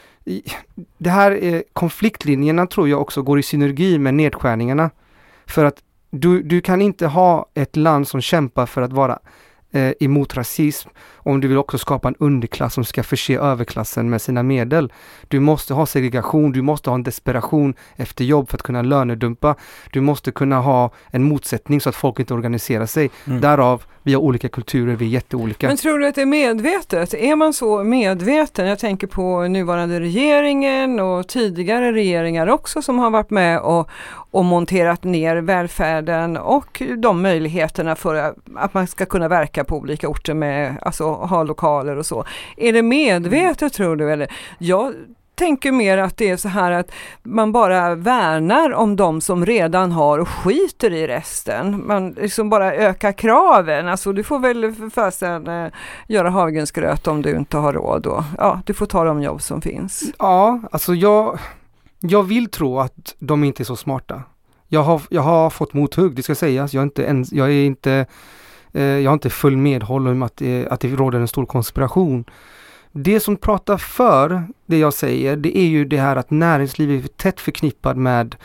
[0.98, 4.90] det här konfliktlinjerna tror jag också går i synergi med nedskärningarna.
[5.46, 9.20] För att du, du kan inte ha ett land som kämpar för att vara
[9.72, 14.22] eh, emot rasism, om du vill också skapa en underklass som ska förse överklassen med
[14.22, 14.94] sina medel.
[15.28, 19.56] Du måste ha segregation, du måste ha en desperation efter jobb för att kunna lönedumpa.
[19.92, 23.10] Du måste kunna ha en motsättning så att folk inte organiserar sig.
[23.28, 23.42] Mm.
[23.42, 25.68] Därav, vi har olika kulturer, vi är jätteolika.
[25.68, 27.14] Men tror du att det är medvetet?
[27.14, 28.68] Är man så medveten?
[28.68, 33.90] Jag tänker på nuvarande regeringen och tidigare regeringar också som har varit med och,
[34.32, 38.16] och monterat ner välfärden och de möjligheterna för
[38.56, 42.26] att man ska kunna verka på olika orter med, alltså ha lokaler och så.
[42.58, 44.12] Är det medvetet tror du?
[44.12, 44.32] Eller?
[44.58, 44.94] Jag
[45.40, 46.92] tänker mer att det är så här att
[47.24, 51.88] man bara värnar om de som redan har och skiter i resten.
[51.88, 53.88] Man liksom bara ökar kraven.
[53.88, 55.72] Alltså du får väl för fasen eh,
[56.08, 58.06] göra havregrynsgröt om du inte har råd.
[58.06, 60.04] Och, ja, du får ta de jobb som finns.
[60.20, 61.40] Ja, alltså jag,
[62.00, 64.24] jag vill tro att de inte är så smarta.
[64.68, 66.74] Jag har, jag har fått mothugg, det ska sägas.
[66.74, 68.06] Jag är inte, ens, jag är inte,
[68.74, 72.26] eh, jag har inte full medhåll om att det, att det råder en stor konspiration.
[72.92, 77.08] Det som pratar för det jag säger, det är ju det här att näringslivet är
[77.08, 78.36] tätt förknippat med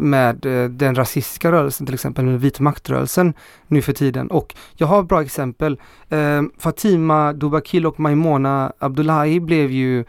[0.00, 3.34] med eh, den rasistiska rörelsen till exempel, den vit maktrörelsen
[3.66, 4.30] nu för tiden.
[4.30, 5.80] Och jag har ett bra exempel.
[6.08, 10.04] Eh, Fatima Dubakil och Maimona Abdullahi blev ju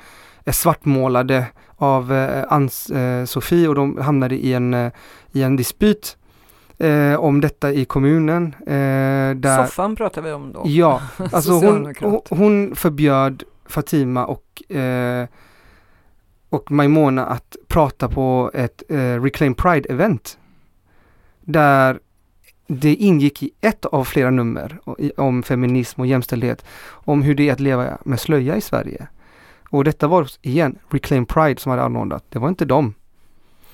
[0.52, 4.92] svartmålade av eh, Ann-Sofie och de hamnade i en, eh,
[5.32, 6.18] i en dispyt
[6.78, 8.56] eh, om detta i kommunen.
[8.62, 10.64] Eh, där, Soffan pratar vi om då.
[10.66, 11.94] Ja, alltså hon,
[12.30, 15.28] hon, förbjöd Fatima och, eh,
[16.50, 20.38] och Maimona att prata på ett eh, Reclaim Pride-event.
[21.42, 22.00] Där
[22.68, 24.80] det ingick i ett av flera nummer
[25.18, 29.08] om feminism och jämställdhet, om hur det är att leva med slöja i Sverige.
[29.70, 32.94] Och detta var igen Reclaim Pride som hade anordnat, det var inte dem.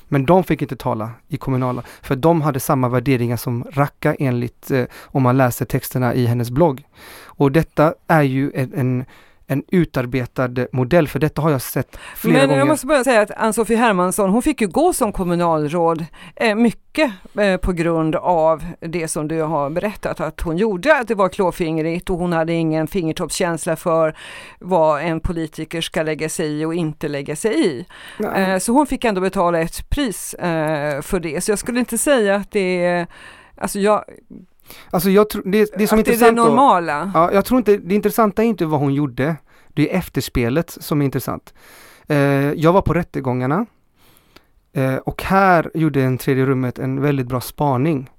[0.08, 4.72] Men de fick inte tala i kommunala, för de hade samma värderingar som Racka enligt,
[4.72, 6.84] eh, om man läser texterna i hennes blogg.
[7.24, 9.06] Och detta är ju en, en,
[9.48, 12.60] en utarbetad modell, för detta har jag sett flera Men gånger.
[12.60, 16.06] jag måste bara säga att Ann-Sofie Hermansson, hon fick ju gå som kommunalråd
[16.36, 21.08] eh, mycket eh, på grund av det som du har berättat att hon gjorde, att
[21.08, 24.18] det var klåfingrigt och hon hade ingen fingertoppskänsla för
[24.60, 27.86] vad en politiker ska lägga sig i och inte lägga sig i.
[28.36, 31.44] Eh, så hon fick ändå betala ett pris eh, för det.
[31.44, 33.08] Så jag skulle inte säga att det är,
[33.58, 34.04] alltså jag,
[34.90, 37.12] Alltså jag tror, det, det som är att det det intressant då, normala.
[37.14, 39.36] Ja, jag tror inte, det intressanta är inte vad hon gjorde.
[39.68, 41.54] Det är efterspelet som är intressant.
[42.08, 42.18] Eh,
[42.54, 43.66] jag var på rättegångarna
[44.74, 48.10] eh, och här gjorde en tredje rummet en väldigt bra spaning.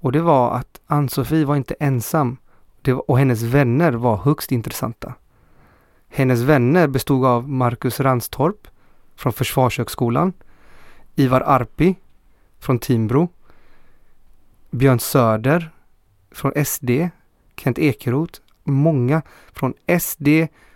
[0.00, 2.36] Och det var att Ann-Sofie var inte ensam
[2.82, 5.14] var, och hennes vänner var högst intressanta.
[6.08, 8.68] Hennes vänner bestod av Marcus Ranstorp
[9.16, 10.32] från Försvarshögskolan,
[11.14, 11.96] Ivar Arpi
[12.58, 13.28] från Timbro,
[14.70, 15.70] Björn Söder
[16.30, 16.90] från SD,
[17.56, 20.28] Kent Ekeroth, många från SD,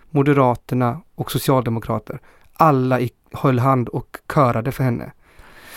[0.09, 2.19] Moderaterna och Socialdemokrater.
[2.53, 5.11] Alla i, höll hand och körade för henne.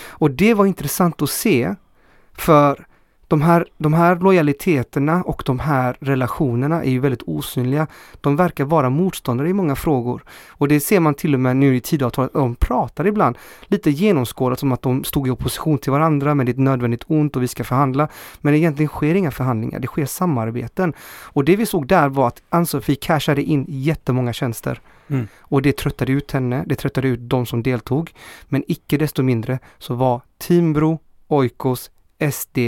[0.08, 1.74] Och det var intressant att se
[2.32, 2.86] för
[3.28, 7.86] de här, de här lojaliteterna och de här relationerna är ju väldigt osynliga.
[8.20, 10.22] De verkar vara motståndare i många frågor.
[10.48, 14.58] Och det ser man till och med nu i Tidöavtalet, de pratar ibland lite genomskådat
[14.58, 17.42] som att de stod i opposition till varandra, men det är ett nödvändigt ont och
[17.42, 18.08] vi ska förhandla.
[18.40, 20.92] Men egentligen sker inga förhandlingar, det sker samarbeten.
[21.22, 24.80] Och det vi såg där var att Ann-Sofie cashade in jättemånga tjänster.
[25.08, 25.28] Mm.
[25.40, 28.12] Och det tröttade ut henne, det tröttade ut de som deltog.
[28.48, 31.90] Men icke desto mindre så var Timbro, Oikos,
[32.32, 32.58] SD,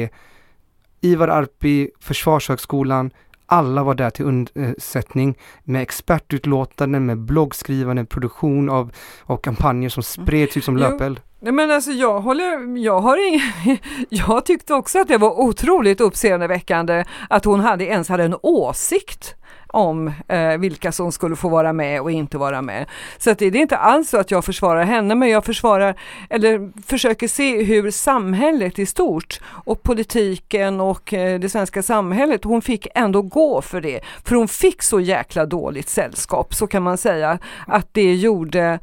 [1.01, 3.11] Ivar Arpi, Försvarshögskolan,
[3.47, 8.93] alla var där till undsättning med expertutlåtanden, med bloggskrivande, produktion av,
[9.25, 11.21] av kampanjer som spreds ut som löpeld.
[11.41, 16.01] Nej men alltså jag håller, jag har ingen, jag tyckte också att det var otroligt
[16.01, 19.35] uppseendeväckande att hon hade, ens hade en åsikt
[19.69, 22.87] om eh, vilka som skulle få vara med och inte vara med.
[23.19, 25.95] Så att det, det är inte alls så att jag försvarar henne men jag försvarar
[26.31, 32.63] eller försöker se hur samhället i stort och politiken och eh, det svenska samhället, hon
[32.63, 34.01] fick ändå gå för det.
[34.25, 38.79] För hon fick så jäkla dåligt sällskap så kan man säga att det gjorde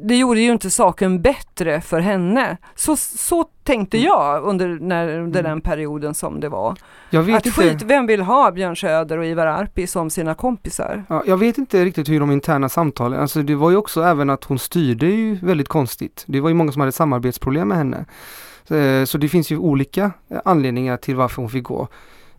[0.00, 2.56] det gjorde ju inte saken bättre för henne.
[2.74, 6.70] Så, så tänkte jag under, när, under den perioden som det var.
[7.12, 11.04] Att inte, skit, vem vill ha Björn Söder och Ivar Arpi som sina kompisar?
[11.08, 14.30] ja, jag vet inte riktigt hur de interna samtalen, alltså det var ju också även
[14.30, 16.24] att hon styrde ju väldigt konstigt.
[16.26, 18.04] Det var ju många som hade samarbetsproblem med henne.
[18.70, 21.88] Eh, Så det finns ju olika eh, anledningar till varför hon fick gå.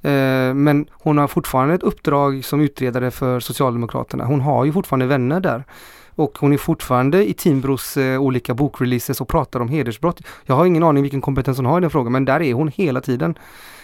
[0.01, 4.25] Eh, Men hon har fortfarande ett uppdrag som utredare för Socialdemokraterna.
[4.25, 5.63] Hon har ju fortfarande vänner där.
[6.17, 10.21] Och hon är fortfarande i Timbros eh, olika bokreleases och pratar om hedersbrott.
[10.45, 12.67] Jag har ingen aning vilken kompetens hon har i den frågan men där är hon
[12.67, 13.35] hela tiden.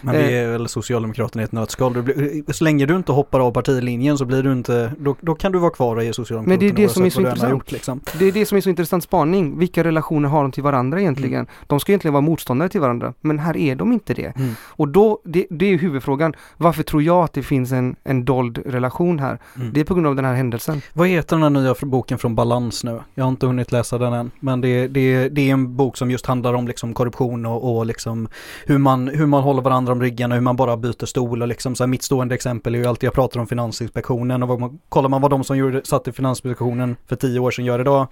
[0.04, 2.02] Men det är väl Socialdemokraterna i ett nötskal.
[2.04, 5.52] Blir- Så länge du inte hoppar av partilinjen så blir du inte, då, då kan
[5.52, 7.52] du vara kvar i Socialdemokraterna Men det är det som är så intressant.
[7.52, 8.00] Gjort, liksom.
[8.20, 9.60] Det är det som är så intressant spaning.
[9.60, 11.34] Vilka relationer har de till varandra egentligen?
[11.40, 11.48] Mm.
[11.68, 14.36] De ska egentligen vara motståndare till varandra men här är de inte det.
[14.38, 14.54] Mm.
[14.68, 16.34] Och då, det, det är huvudfrågan.
[16.58, 19.40] Varför tror jag att det finns en, en dold relation här?
[19.56, 19.74] Mm.
[19.74, 20.82] Det är på grund av den här händelsen.
[20.94, 23.00] Vad heter den här nya boken från Balans nu?
[23.16, 24.32] Jag har inte hunnit läsa den än.
[24.40, 27.86] Men det, det, det är en bok som just handlar om liksom korruption och, och
[27.86, 28.28] liksom
[28.66, 31.42] hur man, hur man håller varandra om ryggen och hur man bara byter stol.
[31.42, 34.50] Och liksom så här, mitt stående exempel är ju alltid jag pratar om Finansinspektionen och
[34.50, 37.66] vad man, kollar man vad de som gjorde, satt i Finansinspektionen för tio år sedan
[37.66, 38.08] gör idag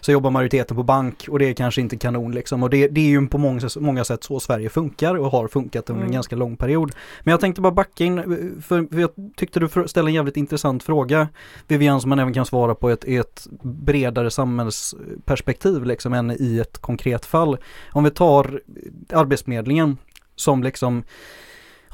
[0.00, 2.62] så jobbar majoriteten på bank och det är kanske inte kanon liksom.
[2.62, 5.90] Och det, det är ju på många, många sätt så Sverige funkar och har funkat
[5.90, 6.14] under en Mm.
[6.14, 6.92] ganska lång period.
[7.24, 8.16] Men jag tänkte bara backa in,
[8.62, 11.28] för, för jag tyckte du ställde en jävligt intressant fråga
[11.68, 16.78] Vivian som man även kan svara på ett, ett bredare samhällsperspektiv liksom än i ett
[16.78, 17.56] konkret fall.
[17.92, 18.60] Om vi tar
[19.12, 19.96] Arbetsförmedlingen
[20.36, 21.04] som liksom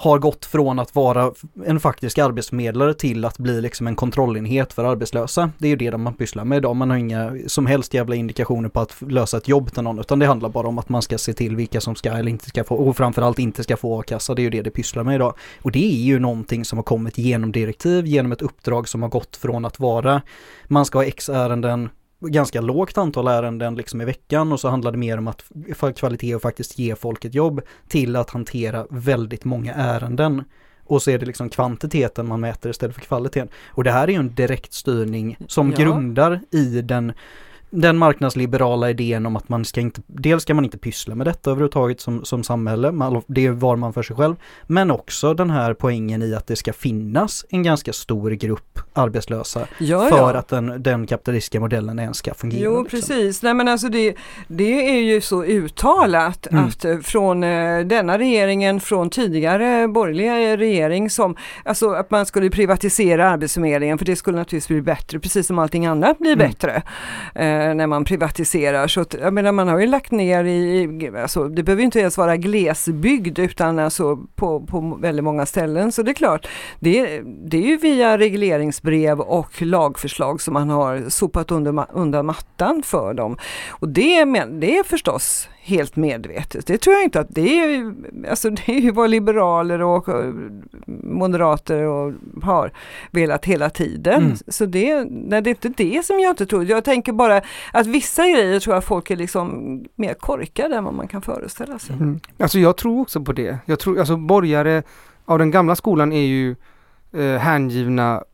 [0.02, 1.32] har gått från att vara
[1.66, 5.50] en faktisk arbetsförmedlare till att bli liksom en kontrollenhet för arbetslösa.
[5.58, 6.76] Det är ju det man pysslar med idag.
[6.76, 10.18] Man har inga som helst jävla indikationer på att lösa ett jobb till någon utan
[10.18, 12.64] det handlar bara om att man ska se till vilka som ska eller inte ska
[12.64, 14.34] få och framförallt inte ska få a-kassa.
[14.34, 15.34] Det är ju det det pysslar med idag.
[15.62, 19.08] Och det är ju någonting som har kommit genom direktiv, genom ett uppdrag som har
[19.08, 20.22] gått från att vara
[20.68, 21.88] man ska ha x ärenden
[22.28, 25.44] ganska lågt antal ärenden liksom i veckan och så handlar det mer om att
[25.96, 30.44] kvalitet och faktiskt ge folk ett jobb till att hantera väldigt många ärenden.
[30.84, 33.48] Och så är det liksom kvantiteten man mäter istället för kvaliteten.
[33.68, 35.76] Och det här är ju en direkt styrning som Ja.
[35.76, 37.12] grundar i den
[37.74, 41.50] den marknadsliberala idén om att man ska inte, dels ska man inte pyssla med detta
[41.50, 44.34] överhuvudtaget som, som samhälle, man- det var man för sig själv,
[44.66, 49.66] men också den här poängen i att det ska finnas en ganska stor grupp arbetslösa
[49.78, 50.34] Ja, för ja.
[50.38, 52.60] att den, den kapitalistiska modellen ens ska fungera.
[52.64, 52.98] Jo, liksom.
[52.98, 53.42] precis.
[53.42, 54.14] Nej, men alltså det,
[54.48, 56.64] det är ju så uttalat Mm.
[56.64, 62.50] att eh, från eh, denna regeringen, från tidigare borgerliga regering som, alltså att man skulle
[62.50, 66.48] privatisera Arbetsförmedlingen för det skulle naturligtvis bli bättre, precis som allting annat blir Mm.
[66.48, 66.82] bättre
[67.34, 68.88] eh, Eh, när man privatiserar.
[68.88, 72.00] Så att, jag menar, man har ju lagt ner i, alltså det behöver ju inte
[72.00, 75.92] ens vara glesbygd utan alltså på, på väldigt många ställen.
[75.92, 76.46] Så det är klart,
[76.80, 82.82] det, det är ju via regleringsbrev och lagförslag som man har sopat under, undan mattan
[82.84, 83.36] för dem.
[83.70, 86.66] Och det, men- det är förstås helt medvetet.
[86.66, 87.94] Det tror jag inte att det är,
[88.30, 90.32] alltså det är ju vad liberaler och eh,
[91.02, 92.72] moderater och har
[93.10, 94.22] velat hela tiden.
[94.22, 94.36] Mm.
[94.48, 96.64] Så det, nej, det är inte det som jag inte tror.
[96.64, 100.94] Jag tänker bara att vissa grejer tror jag folk är liksom mer korkade än vad
[100.94, 101.96] man kan föreställa sig.
[101.96, 102.20] Mm.
[102.38, 103.58] Alltså jag tror också på det.
[103.66, 104.82] Jag tror, alltså borgare
[105.24, 106.56] av den gamla skolan är ju
[107.12, 108.24] eh, hängivna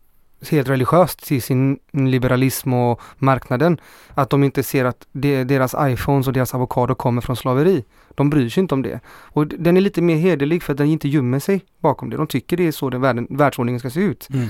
[0.50, 3.80] helt religiöst till sin liberalism och marknaden.
[4.14, 7.84] Att de inte ser att deras iPhones och deras avokado kommer från slaveri.
[8.14, 9.00] De bryr sig inte om det.
[9.08, 12.16] Och den är lite mer hederlig för att den inte gömmer sig bakom det.
[12.16, 14.28] De tycker det är så den världen, världsordningen ska se ut.
[14.30, 14.48] Mm.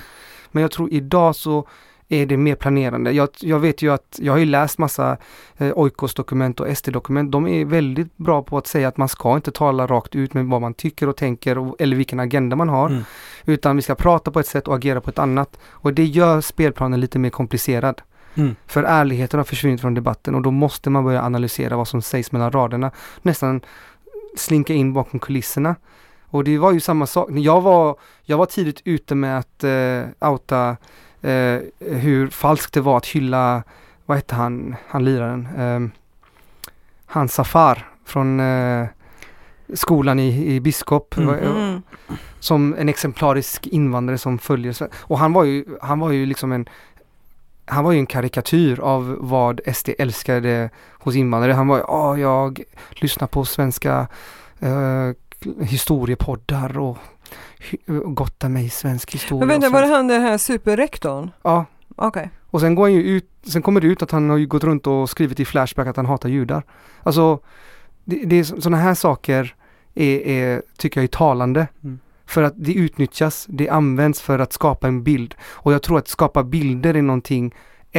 [0.53, 1.69] Men jag tror idag så
[2.09, 3.13] är det mer planerande.
[3.13, 5.17] Jag, jag vet ju att, jag har ju läst massa
[5.57, 7.33] eh, Oikos dokument och SD-dokument.
[7.33, 10.47] De är väldigt bra på att säga att man ska inte tala rakt ut med
[10.47, 12.89] vad man tycker och tänker och, eller vilken agenda man har.
[12.89, 13.03] Mm.
[13.45, 15.59] Utan vi ska prata på ett sätt och agera på ett annat.
[15.67, 18.03] Och det gör spelplanen lite mer komplicerad.
[18.35, 18.57] Mm.
[18.67, 22.33] För ärligheten har försvunnit från debatten och då måste man börja analysera vad som sägs
[22.33, 22.91] mellan raderna.
[23.23, 23.61] Nästan
[24.37, 25.77] slinka in bakom kulisserna.
[26.31, 27.31] Och det var ju samma sak.
[27.31, 30.77] Jag var, jag var tidigt ute med att eh, outa
[31.23, 33.63] eh, hur falskt det var att hylla,
[34.07, 36.01] vad hette han, han liraren, eh,
[37.07, 38.87] han Safar från eh,
[39.75, 41.17] skolan i, i Biskop.
[41.17, 41.35] Mm.
[41.39, 41.83] Mm.
[42.41, 46.69] Som en exemplarisk invandrare som följer Och han var ju, han var ju liksom en
[47.71, 51.53] han var ju en karikatyr av vad SD älskade hos invandrare.
[51.53, 54.09] Han var ju, ja jag lyssnar på svenska
[54.61, 55.11] eh,
[55.61, 56.99] historiepoddar och
[58.05, 59.47] gottar mig i svensk historia.
[59.47, 61.31] Men vänta, var det han den här superrektorn?
[61.43, 61.65] Ja,
[61.97, 62.31] Okej.
[62.47, 64.65] och sen går han ju ut, sen kommer det ut att han har ju gått
[64.65, 66.63] runt och skrivit i Flashback att han hatar judar.
[67.03, 67.39] Alltså,
[68.05, 69.55] det, det är sådana här saker
[69.95, 71.67] är, är, tycker jag är talande.
[71.85, 71.99] Mm.
[72.27, 75.35] För att det utnyttjas, det används för att skapa en bild.
[75.43, 77.55] Och jag tror att skapa bilder är någonting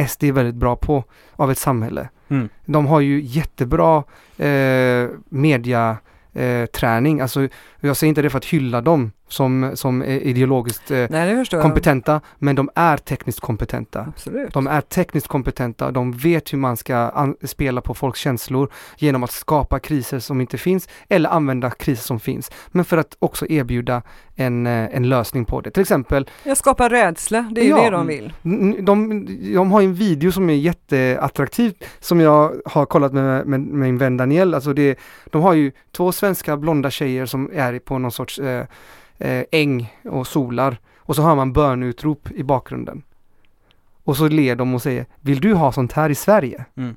[0.08, 2.08] SD är väldigt bra på av ett samhälle.
[2.28, 2.48] Mm.
[2.64, 4.04] De har ju jättebra
[4.38, 5.96] eh, media
[6.32, 7.20] eh, träning.
[7.20, 7.48] Alltså,
[7.80, 9.12] jag säger inte det för att hylla dem.
[9.32, 11.62] Som, som är ideologiskt eh, Nej, jag.
[11.62, 14.06] kompetenta, men de är tekniskt kompetenta.
[14.08, 14.52] Absolut.
[14.54, 19.30] De är tekniskt kompetenta, de vet hur man ska spela på folks känslor genom att
[19.30, 22.50] skapa kriser som inte finns eller använda kriser som finns.
[22.68, 24.02] Men för att också erbjuda
[24.36, 25.70] en, eh, en lösning på det.
[25.70, 27.82] Till exempel, Jag skapar rädsla, det är ju Ja.
[27.84, 28.32] det de vill.
[28.84, 33.60] de, de har en video som är jätteattraktiv som jag har kollat med, med, med
[33.60, 34.54] min vän Daniel.
[34.54, 34.98] Alltså det,
[35.30, 38.64] de har ju två svenska blonda tjejer som är på någon sorts eh,
[39.20, 43.02] eh, äng och solar och så har man bönutrop i bakgrunden.
[44.04, 46.64] Och så ler de och säger, vill du ha sånt här i Sverige?
[46.76, 46.96] Mm.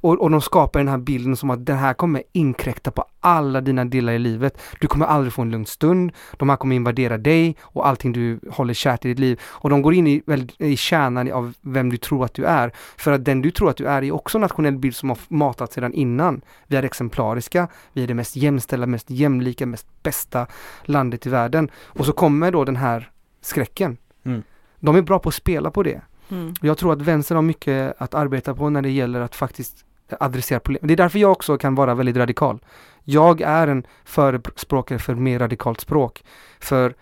[0.00, 3.60] Och, och de skapar den här bilden som att den här kommer inkräkta på alla
[3.60, 4.60] dina delar i livet.
[4.80, 6.12] Du kommer aldrig få en lugn stund.
[6.36, 9.40] De här kommer invadera dig och allting du håller kärt i ditt liv.
[9.44, 10.22] Och de går in i,
[10.58, 12.72] i kärnan av vem du tror att du är.
[12.96, 15.18] För att den du tror att du är är också en nationell bild som har
[15.28, 16.40] matats sedan innan.
[16.66, 20.46] Vi är exemplariska, vi är det mest jämställda, mest jämlika, mest bästa
[20.84, 21.70] landet i världen.
[21.74, 23.96] Och så kommer då den här skräcken.
[24.24, 24.42] Mm.
[24.80, 26.00] De är bra på att spela på det.
[26.30, 26.54] Mm.
[26.60, 29.84] Jag tror att vänstern har mycket att arbeta på när det gäller att faktiskt
[30.20, 30.86] adressera problem.
[30.86, 32.64] Det är därför jag också kan vara väldigt radikal.
[33.04, 36.24] Jag är en förespråkare för mer radikalt språk.
[36.58, 36.94] För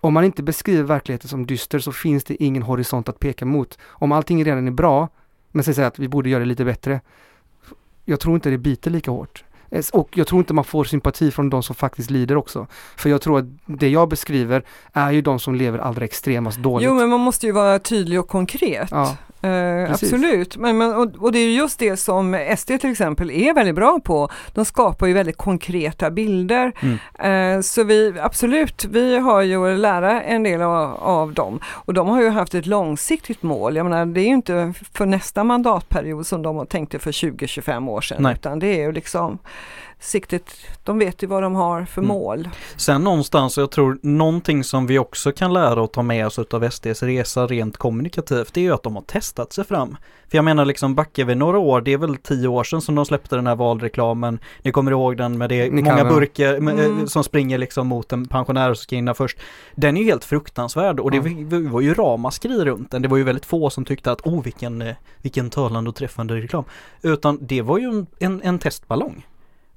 [0.00, 3.78] om man inte beskriver verkligheten som dyster så finns det ingen horisont att peka mot.
[3.84, 5.08] Om allting redan är bra,
[5.50, 7.00] men sen säger att vi borde göra det lite bättre.
[8.04, 9.44] Jag tror inte det biter lika hårt.
[9.92, 12.66] Och jag tror inte man får sympati från de som faktiskt lider också.
[12.96, 16.86] För jag tror att det jag beskriver är ju de som lever allra extremast dåligt.
[16.86, 18.88] Jo men man måste ju vara tydlig och konkret.
[18.90, 19.16] Ja.
[19.44, 20.12] Precis.
[20.12, 23.54] absolut, men, men, och, och det är ju just det som SD till exempel är
[23.54, 24.28] väldigt bra på.
[24.52, 26.72] De skapar ju väldigt konkreta bilder.
[26.80, 27.56] Mm.
[27.58, 31.60] Eh, så vi, absolut, vi har ju att lära en del av, av dem.
[31.66, 33.76] Och de har ju haft ett långsiktigt mål.
[33.76, 38.00] Jag menar, det är ju inte för nästa mandatperiod som de tänkte för 20-25 år
[38.00, 38.22] sedan.
[38.22, 38.32] Nej.
[38.34, 39.38] Utan det är ju liksom
[40.00, 40.50] siktet,
[40.84, 42.08] de vet ju vad de har för Mm.
[42.16, 42.48] mål.
[42.76, 46.64] Sen någonstans, jag tror någonting som vi också kan lära och ta med oss utav
[46.70, 49.96] SDs resa rent kommunikativt, det är ju att de har testat sig fram.
[50.30, 52.94] För jag menar liksom backar vi några år, det är väl tio år sedan som
[52.94, 54.38] de släppte den här valreklamen.
[54.62, 57.06] Ni kommer ihåg den med det, Ni många burkar med, eh, Mm.
[57.06, 59.38] som springer liksom mot en pensionär som ska in först.
[59.74, 63.02] Den är ju helt fruktansvärd och det var- var ju ramaskri runt den.
[63.02, 66.34] Det var ju väldigt få som tyckte att oh vilken, eh, vilken talande och träffande
[66.36, 66.64] reklam.
[67.02, 69.26] Utan det var ju en, en, en testballong.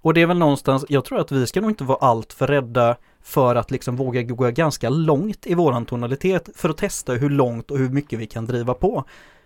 [0.08, 2.48] Och det är väl någonstans, jag tror att vi ska nog inte vara allt för
[2.48, 7.30] rädda för att liksom våga gå ganska långt i våran tonalitet för att testa hur
[7.30, 9.04] långt och hur mycket vi kan driva på.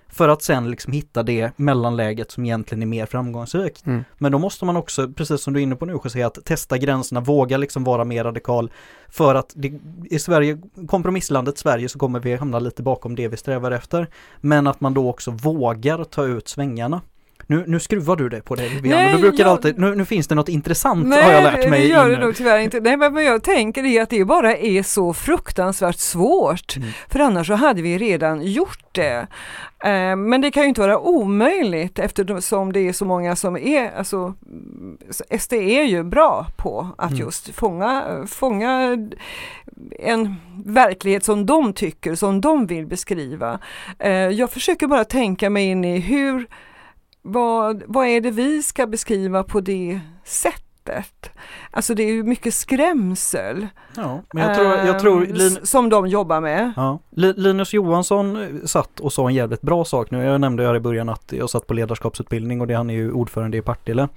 [0.07, 3.86] För att sen liksom hitta det mellanläget som egentligen är mer framgångsrikt.
[3.86, 4.03] Mm.
[4.18, 6.78] Men då måste man också, precis som du är inne på nu José, att testa
[6.78, 8.72] gränserna, våga liksom vara mer radikal.
[9.09, 13.38] För att det, i Sverige, kompromisslandet Sverige så kommer vi hamna lite bakom det vi
[13.38, 14.07] strävar efter.
[14.38, 17.01] Men att man då också vågar ta ut svängarna.
[17.52, 20.06] Nu, nu skruvar du dig på det Vivian, Nej, du brukar jag- alltid, nu, nu
[20.06, 21.82] finns det något intressant har jag lärt mig.
[21.82, 22.80] det gör det nog tyvärr inte.
[22.80, 26.76] Nej, men vad jag tänker är att det bara är så fruktansvärt svårt.
[26.78, 26.89] Mm.
[27.10, 29.28] För annars så hade vi redan gjort det.
[29.84, 33.91] Eh, men det kan ju inte vara omöjligt eftersom det är så många som är,
[33.97, 34.97] alltså mm,
[35.39, 37.24] SD är ju bra på att Mm.
[37.24, 38.97] just fånga, fånga
[39.99, 40.36] en
[40.66, 43.60] verklighet som de tycker, som de vill beskriva.
[43.99, 46.47] Eh, jag försöker bara tänka mig in i hur
[47.22, 51.30] vad, vad är det vi ska beskriva på det sättet?
[51.72, 55.89] Alltså det är ju mycket skrämsel Ja, men jag tror, jag tror eh, Lin, som
[55.89, 56.74] de jobbar med.
[56.76, 56.99] Ja.
[57.09, 60.24] Li- Linus Johansson eh, satt och sa en jävligt bra sak nu.
[60.24, 63.11] Jag nämnde här i början att jag satt på ledarskapsutbildning och det han är ju
[63.11, 64.07] ordförande i Partille.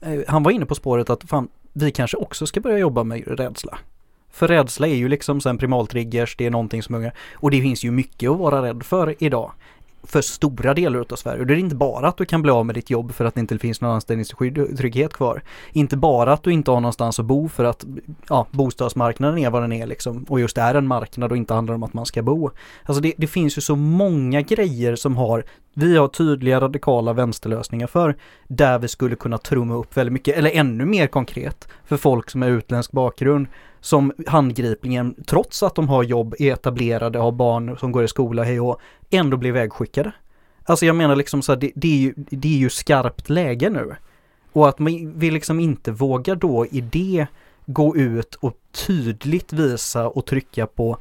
[0.00, 3.22] Eh, Han var inne på spåret att fan, vi kanske också ska börja jobba med
[3.38, 3.78] rädsla.
[4.30, 7.84] För rädsla är ju liksom sen primaltriggers, det är någonting som unga, och det finns
[7.84, 9.52] ju mycket att vara rädd för idag.
[10.04, 11.40] För stora delar av Sverige.
[11.40, 13.34] Och det är inte bara att du kan bli av med ditt jobb för att
[13.34, 15.42] det inte finns någon anställningsskydd och trygghet kvar.
[15.72, 17.84] Inte bara att du inte har någonstans att bo för att
[18.28, 20.24] ja, bostadsmarknaden är vad den är liksom.
[20.28, 22.50] Och just är en marknad och inte handlar om att man ska bo.
[22.84, 25.44] Alltså det, det finns ju så många grejer som har,
[25.74, 28.16] vi har tydliga radikala vänsterlösningar för,
[28.48, 32.42] där vi skulle kunna trumma upp väldigt mycket, eller ännu mer konkret, för folk som
[32.42, 33.46] har utländsk bakgrund,
[33.80, 38.44] som handgripligen, trots att de har jobb, är etablerade, har barn som går i skola,
[38.44, 40.12] hej och ändå blir vägskickade.
[40.64, 43.70] Alltså jag menar liksom så här, det, det, är ju, det är ju skarpt läge
[43.70, 43.96] nu.
[44.52, 47.26] Och att man, vi liksom inte vågar då i det
[47.66, 48.52] gå ut och
[48.86, 50.98] tydligt visa och trycka på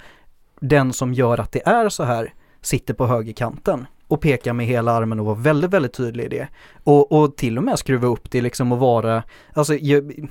[0.60, 4.92] den som gör att det är så här sitter på högerkanten och peka med hela
[4.92, 6.48] armen och vara väldigt, väldigt tydlig i det.
[6.84, 10.30] Och, och till och med skruva upp det liksom och vara, alltså jag,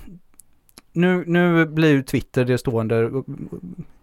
[0.93, 3.11] nu, nu blir ju Twitter det stående,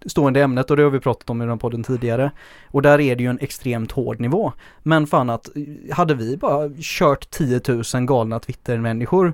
[0.05, 2.31] stående ämnet och det har vi pratat om i den podden tidigare.
[2.67, 4.53] Och där är det ju en extremt hård nivå.
[4.83, 5.49] Men fan att,
[5.91, 9.33] hade vi bara kört 10 000 galna Twitter-människor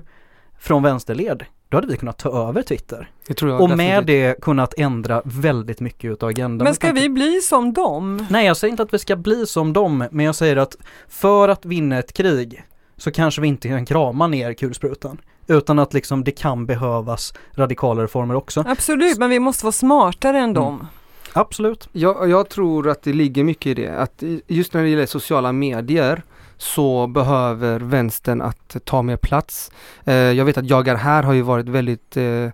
[0.58, 1.44] från vänsterled,
[1.74, 3.10] då hade vi kunnat ta över Twitter.
[3.26, 4.06] Det tror jag Och med definitivt.
[4.36, 6.64] det kunnat ändra väldigt mycket utav agendan.
[6.64, 8.26] Men ska vi bli som dem?
[8.30, 10.76] Nej, jag säger inte att vi ska bli som dem, men jag säger att
[11.08, 12.64] för att vinna ett krig
[12.96, 15.20] så kanske vi inte kan krama ner kulsprutan.
[15.46, 18.64] Utan att liksom det kan behövas radikala reformer också.
[18.66, 20.44] Absolut, men vi måste vara smartare Mm.
[20.48, 20.86] än dem.
[21.32, 21.88] Absolut.
[21.92, 23.88] Jag, jag tror att det ligger mycket i det.
[23.98, 26.22] Att just när det gäller sociala medier
[26.56, 29.70] så behöver vänstern att ta mer plats.
[30.04, 32.48] Eh, jag vet att Jag är här har ju varit väldigt eh,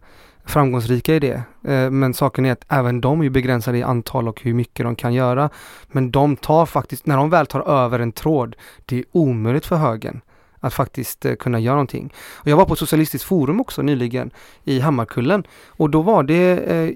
[0.45, 1.43] framgångsrika i det.
[1.65, 4.97] Eh, men saken är att även de är begränsade i antal och hur mycket de
[4.97, 5.51] kan göra.
[5.89, 9.77] Men de tar faktiskt, när de väl tar över en tråd, det är omöjligt för
[9.77, 10.21] högern
[10.61, 12.13] att faktiskt eh, kunna göra någonting.
[12.35, 14.31] Och jag var på ett socialistiskt forum också nyligen
[14.65, 16.91] i Hammarkullen och då var det eh,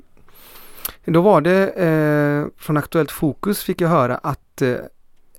[1.05, 4.74] då var det eh, från Aktuellt Fokus fick jag höra att eh,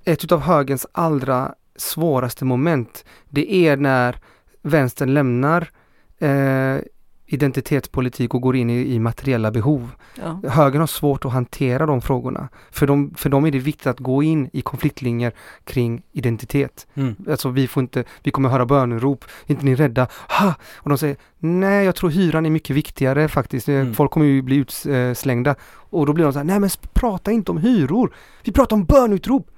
[0.06, 4.16] ett utav högens allra svåraste moment det är när
[4.62, 5.70] vänstern lämnar
[6.18, 6.78] eh,
[7.26, 9.90] identitetspolitik och går in i, i materiella behov.
[10.14, 10.40] Ja.
[10.48, 12.48] Högern har svårt att hantera de frågorna.
[12.70, 15.32] För dem, för dem är det viktigt att gå in i konfliktlinjer
[15.64, 16.86] kring identitet.
[16.94, 17.14] Mm.
[17.30, 20.08] Alltså vi får inte, vi kommer höra bönerop, är inte ni rädda?
[20.28, 20.54] Ha!
[20.74, 23.68] Och de säger, nej jag tror hyran är mycket viktigare faktiskt.
[23.68, 23.94] Mm.
[23.94, 25.54] Folk kommer ju bli utslängda.
[25.68, 28.14] Och då blir de så här, nej men prata inte om hyror.
[28.44, 29.50] Vi pratar om bönutrop.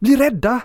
[0.00, 0.60] Bli rädda!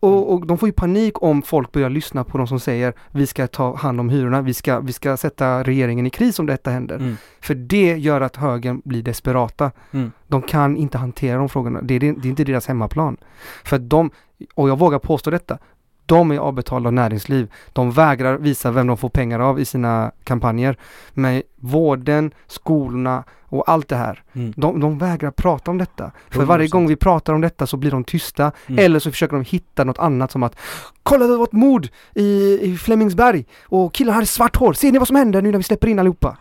[0.00, 3.26] Och, och de får ju panik om folk börjar lyssna på de som säger vi
[3.26, 6.70] ska ta hand om hyrorna, vi ska, vi ska sätta regeringen i kris om detta
[6.70, 6.96] händer.
[6.96, 7.16] Mm.
[7.40, 9.70] För det gör att högern blir desperata.
[9.90, 10.12] Mm.
[10.26, 11.82] De kan inte hantera de frågorna.
[11.82, 13.16] Det är, det är inte deras hemmaplan.
[13.64, 14.10] För de,
[14.54, 15.58] och jag vågar påstå detta,
[16.06, 17.52] de är avbetalda av näringsliv.
[17.72, 20.76] De vägrar visa vem de får pengar av i sina kampanjer.
[21.12, 24.52] Men vården, skolorna och allt det här, Mm.
[24.56, 26.10] de, de vägrar prata om detta.
[26.30, 26.44] För 100%.
[26.48, 28.52] varje gång vi pratar om detta så blir de tysta.
[28.66, 28.84] Mm.
[28.84, 30.56] Eller så försöker de hitta något annat som att
[31.02, 34.72] Kolla det var ett mord i, i Flemingsberg och killen hade svart hår.
[34.72, 36.36] Ser ni vad som händer nu när vi släpper in allihopa?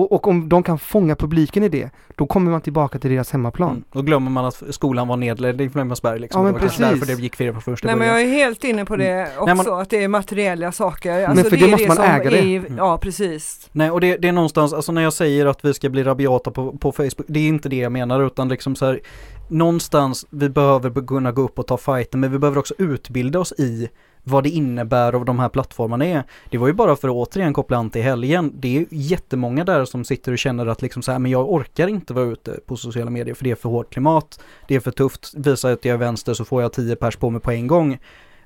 [0.00, 3.30] Och, och om de kan fånga publiken i det, då kommer man tillbaka till deras
[3.32, 3.70] hemmaplan.
[3.70, 3.84] Mm.
[3.92, 6.38] Då glömmer man att skolan var nedlagd i Flemingsberg liksom.
[6.40, 6.78] Ja, men det var precis.
[6.80, 8.20] därför det gick fel på första Nej men början.
[8.20, 11.28] jag är helt inne på det också, Nej, men- att det är materiella saker.
[11.28, 12.38] Alltså, för det är måste man äga det.
[12.38, 12.76] är- Mm.
[12.78, 13.68] Ja precis.
[13.72, 16.50] Nej och det, det är någonstans, alltså när jag säger att vi ska bli rabiata
[16.50, 19.00] på, på Facebook, det är inte det jag menar utan liksom så här
[19.48, 23.52] Någonstans, vi behöver kunna gå upp och ta fighten men vi behöver också utbilda oss
[23.58, 23.88] i
[24.28, 26.22] vad det innebär av de här plattformarna är.
[26.50, 28.52] Det var ju bara för att återigen koppla an till helgen.
[28.54, 31.88] Det är jättemånga där som sitter och känner att liksom så här, men jag orkar
[31.88, 34.40] inte vara ute på sociala medier för det är för hårt klimat.
[34.68, 35.32] Det är för tufft.
[35.36, 37.98] Visar att jag är vänster så får jag 10 pers på mig på en gång.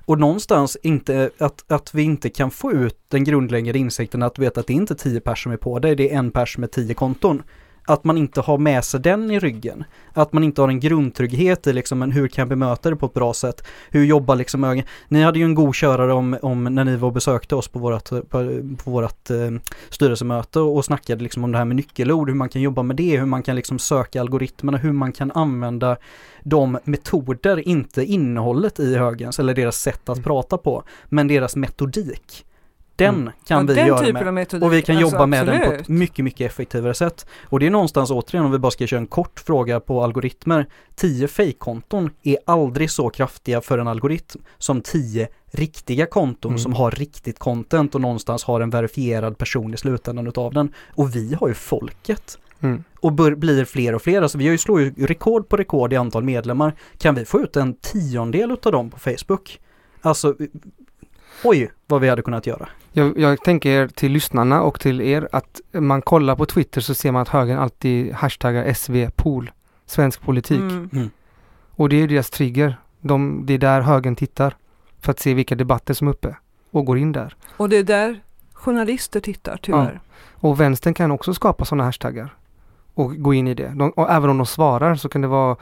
[0.05, 4.59] Och någonstans inte, att, att vi inte kan få ut den grundläggande insikten att veta
[4.59, 6.71] att det är inte 10 pers som är på dig, det är en pers med
[6.71, 7.43] 10 konton.
[7.91, 9.83] Att man inte har med sig den i ryggen.
[10.13, 13.05] Att man inte har en grundtrygghet i liksom, men hur kan jag bemöta det på
[13.05, 13.63] ett bra sätt?
[13.89, 14.83] Hur jobbar liksom ögon?
[15.07, 17.79] Ni hade ju en god körare om, om när ni var och besökte oss på
[17.79, 19.51] vårat, på, på vårat eh,
[19.89, 23.17] styrelsemöte och snackade liksom om det här med nyckelord, hur man kan jobba med det,
[23.19, 25.97] hur man kan liksom söka algoritmerna, hur man kan använda
[26.43, 30.23] de metoder, inte innehållet i högens eller deras sätt att Mm.
[30.23, 32.45] prata på, men deras metodik.
[33.05, 33.31] Den Mm.
[33.47, 34.27] kan ja, vi den göra typen med.
[34.27, 34.63] av metodik.
[34.63, 35.81] Och vi kan alltså, jobba med den på absolut.
[35.81, 37.25] ett mycket, mycket effektivare sätt.
[37.43, 40.65] Och det är någonstans återigen om vi bara ska köra en kort fråga på algoritmer.
[40.95, 46.59] 10 fejkkonton är aldrig så kraftiga för en algoritm som 10 riktiga konton Mm.
[46.59, 50.73] som har riktigt content och någonstans har en verifierad person i slutändan utav den.
[50.95, 52.37] Och vi har ju folket.
[52.63, 52.83] Mm.
[52.99, 54.21] Och bör, blir fler och fler.
[54.21, 56.73] Alltså vi har ju slår ju rekord på rekord i antal medlemmar.
[56.97, 59.59] Kan vi få ut en tiondel utav dem på Facebook?
[60.01, 60.35] Alltså,
[61.43, 62.69] oj vad vi hade kunnat göra.
[62.91, 67.11] Jag, jag tänker till lyssnarna och till er att man kollar på Twitter så ser
[67.11, 69.51] man att högern alltid hashtaggar SV-pool,
[69.85, 70.59] svensk politik.
[70.59, 71.09] Mm.
[71.71, 72.77] Och det är deras trigger.
[72.99, 74.55] De, det är där högern tittar
[74.99, 76.35] för att se vilka debatter som är uppe
[76.71, 77.35] och går in där.
[77.57, 78.19] Och det är där
[78.53, 80.01] journalister tittar tyvärr.
[80.33, 82.35] Och vänstern kan också skapa sådana hashtaggar
[82.93, 83.71] och gå in i det.
[83.75, 85.55] De, och även om de svarar så kan det vara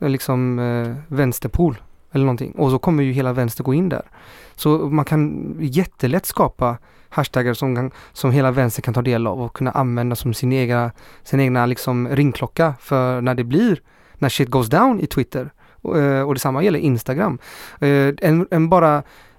[0.00, 1.76] eh, liksom eh, vänsterpool
[2.14, 2.52] eller någonting.
[2.52, 4.02] Och så kommer ju hela vänster gå in där.
[4.56, 6.76] Så man kan jättelätt skapa
[7.08, 10.52] hashtaggar som, kan, som hela vänster kan ta del av och kunna använda som sin
[10.52, 10.90] egna,
[11.22, 13.80] sin egna liksom ringklocka för när det blir,
[14.14, 15.50] när shit goes down i Twitter.
[15.82, 17.38] Och, eh, och detsamma gäller Instagram.
[17.80, 18.96] Eh, en, en bara,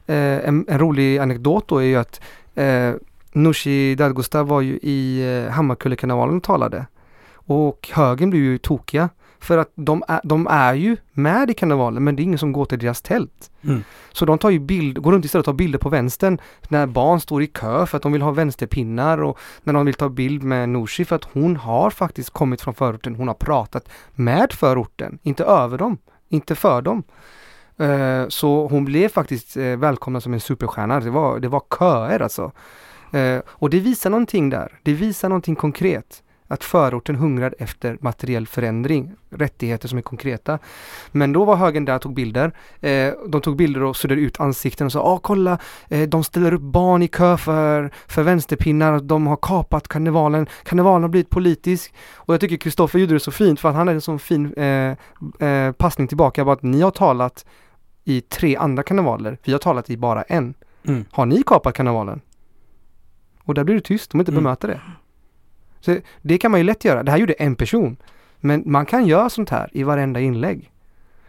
[0.08, 2.22] eh, en, en rolig anekdot då är ju att
[2.56, 2.94] eh,
[3.32, 6.86] Nooshi Dadgostar var ju i Hammarkullekarnevalen och talade.
[7.34, 9.10] Och högern blev ju tokiga.
[9.46, 12.52] För att de är, de är ju med i karnevalen men det är ingen som
[12.52, 13.52] går till deras tält.
[13.64, 13.84] Mm.
[14.12, 16.38] Så de tar ju bild, går runt istället och tar bilder på vänstern
[16.68, 19.96] när barn står i kö för att de vill ha vänsterpinnar och när de vill
[19.96, 23.16] ta bild med Nooshi för att hon har faktiskt kommit från förorten.
[23.16, 25.98] Hon har pratat med förorten, inte över dem,
[26.30, 27.04] inte för dem.
[27.78, 31.00] Eh, så hon blev faktiskt eh, välkomnad som en superstjärna.
[31.00, 32.52] Det var, det var köer alltså.
[33.12, 34.80] Eh, och det visar någonting där.
[34.84, 36.22] Det visar någonting konkret.
[36.48, 40.60] Att förorten hungrar efter materiell förändring, rättigheter som är konkreta.
[41.12, 42.52] Men då var högern där och tog bilder.
[42.80, 45.58] Eh, de tog bilder och suddade ut ansikten och sa ah, kolla,
[45.89, 51.02] eh, de ställer upp barn i kö för, för vänsterpinnar, de har kapat karnevalen, karnevalen
[51.02, 51.93] har blivit politisk.
[52.16, 54.54] Och jag tycker Kristoffer gjorde det så fint för att han hade en sån fin
[54.54, 54.96] eh,
[55.48, 57.46] eh, passning tillbaka, bara att ni har talat
[58.04, 60.54] i tre andra karnevaler, vi har talat i bara en.
[60.88, 61.06] Mm.
[61.12, 62.22] Har ni kapat karnevalen?
[63.43, 64.43] Och där blir det tyst, de inte Mm.
[64.43, 64.82] bemöter det.
[65.86, 67.04] Så det kan man ju lätt göra.
[67.04, 67.98] Det här gjorde en person.
[68.40, 70.72] Men man kan göra sånt här i varenda inlägg.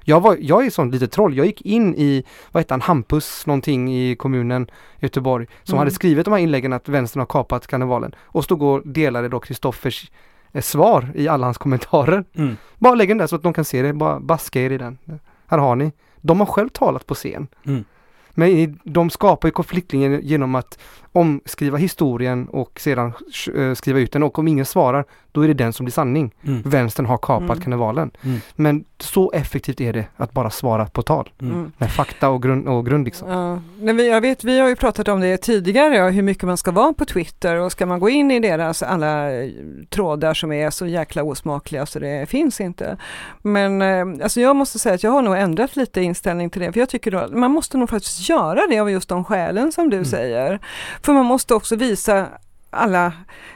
[0.05, 1.37] Jag, var, jag är sånt litet troll.
[1.37, 5.79] Jag gick in i, vad heter han, Hampus någonting i kommunen Göteborg som Mm.
[5.79, 9.41] hade skrivit de här inläggen att vänstern har kapat karnevalen och stod och delade då
[9.41, 10.11] Kristoffers
[10.53, 12.25] eh, svar i alla hans kommentarer.
[12.35, 12.57] Mm.
[12.79, 14.99] Bara lägg den där så att de kan se det, bara baska er i den.
[15.47, 15.93] Här har ni.
[16.21, 17.47] De har själv talat på scen.
[17.67, 17.85] Mm.
[18.31, 20.79] Men de skapar ju konfliktlinjen genom att
[21.17, 23.12] omskriva historien och sedan
[23.57, 26.35] eh, skriva ut den och om ingen svarar då är det den som blir sanning.
[26.47, 26.62] Mm.
[26.62, 27.61] Vänstern har kapat Mm.
[27.61, 28.11] karnevalen.
[28.25, 28.39] Mm.
[28.55, 31.31] Men så effektivt är det att bara svara på tal.
[31.41, 31.55] Mm.
[31.55, 31.73] Mm.
[31.79, 33.31] Med fakta och grund, och grund liksom.
[33.31, 36.57] Ja, nej, vi, jag vet, vi har ju pratat om det tidigare, hur mycket man
[36.57, 39.51] ska vara på Twitter och ska man gå in i deras alla eh,
[39.91, 42.97] trådar som är så jäkla osmakliga så det finns inte.
[43.43, 46.73] Men eh, alltså jag måste säga att jag har nog ändrat lite inställning till det,
[46.73, 49.91] för jag tycker då, man måste nog faktiskt göra det av just de skälen som
[49.91, 50.05] du Mm.
[50.05, 50.61] säger.
[51.07, 52.29] För man måste också visa
[52.71, 53.13] alla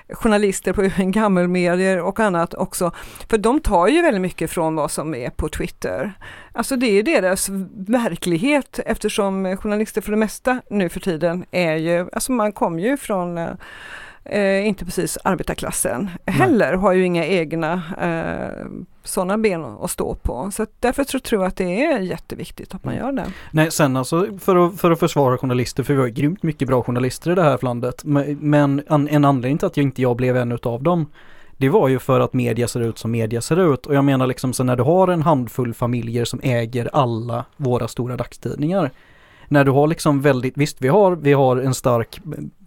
[0.09, 2.93] journalister på gammelmedier och annat också.
[3.29, 6.13] För de tar ju väldigt mycket från vad som är på Twitter.
[6.53, 12.09] Alltså det är deras verklighet eftersom journalister för det mesta nu för tiden är ju,
[12.13, 13.51] alltså man kommer ju från eh,
[14.31, 18.67] eh, inte precis arbetarklassen heller, har ju inga egna eh,
[19.05, 20.51] sådana ben att stå på.
[20.53, 23.07] Så därför tror jag att det är jätteviktigt att man Mm.
[23.07, 23.33] gör det.
[23.51, 26.83] Nej, sen alltså för att, för att försvara journalister, för vi har grymt mycket bra
[26.83, 28.03] journalister i det här landet.
[28.05, 31.07] Men, an, en anledning till att jag inte jag blev en utav dem,
[31.57, 33.87] det var ju för att media ser ut som media ser ut.
[33.87, 37.89] Och jag menar liksom så när du har en handfull familjer som äger alla våra
[37.89, 38.91] stora dagstidningar.
[39.49, 42.21] När du har liksom väldigt, visst vi har, vi har en stark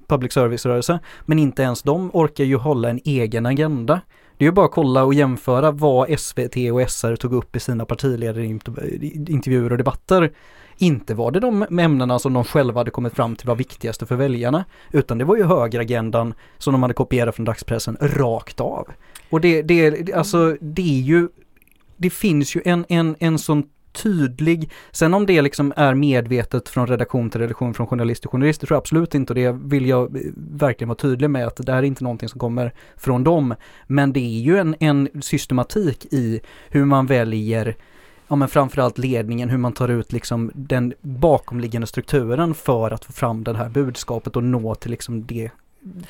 [0.07, 4.01] public service-rörelse, men inte ens de orkar ju hålla en egen agenda.
[4.37, 7.59] Det är ju bara att kolla och jämföra vad SVT och SR tog upp i
[7.59, 10.31] sina partiledarintervjuer och debatter.
[10.77, 14.15] Inte var det de ämnena som de själva hade kommit fram till var viktigaste för
[14.15, 18.87] väljarna, utan det var ju högeragendan som de hade kopierat från dagspressen rakt av.
[19.29, 21.29] Och det, det, alltså, det är ju,
[21.97, 23.63] det finns ju en, en, en sån
[23.93, 28.61] tydlig, sen om det liksom är medvetet från redaktion till redaktion, från journalist till journalist,
[28.61, 31.55] det tror jag absolut inte och det vill jag eh, verkligen vara tydlig med att
[31.65, 33.55] det här är inte någonting som kommer från dem.
[33.87, 37.75] Men det är ju en, en systematik i hur man väljer
[38.27, 43.13] ja men framförallt ledningen, hur man tar ut liksom den bakomliggande strukturen för att få
[43.13, 45.51] fram det här budskapet och nå till liksom det,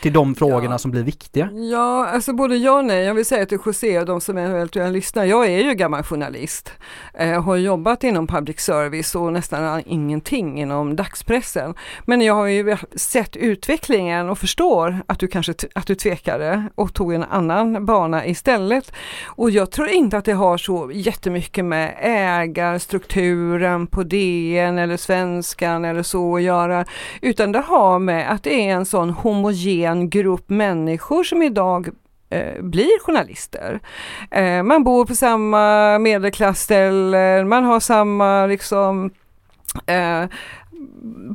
[0.02, 0.78] till de frågorna Ja.
[0.78, 1.50] som blir viktiga.
[1.72, 3.04] Ja, alltså både ja och nej.
[3.04, 6.72] Jag vill säga till José och de som eventuellt lyssnar, jag är ju gammal journalist.
[7.14, 11.74] Eh, har jobbat inom public service och nästan ingenting inom dagspressen.
[12.06, 16.94] Men jag har ju sett utvecklingen och förstår att du kanske att du tvekade och
[16.94, 18.92] tog en annan bana istället.
[19.26, 25.86] Och jag tror inte att det har så jättemycket med ägarstrukturen på DN eller Svenskan
[25.86, 26.86] eller så att göra.
[27.22, 29.63] Utan det har med att det är en sån homogen
[30.10, 31.90] grupp människor som idag
[32.30, 33.80] eh, blir journalister.
[34.32, 39.12] Eh, man bor på samma medelklassställen, man har samma liksom
[39.86, 40.26] eh,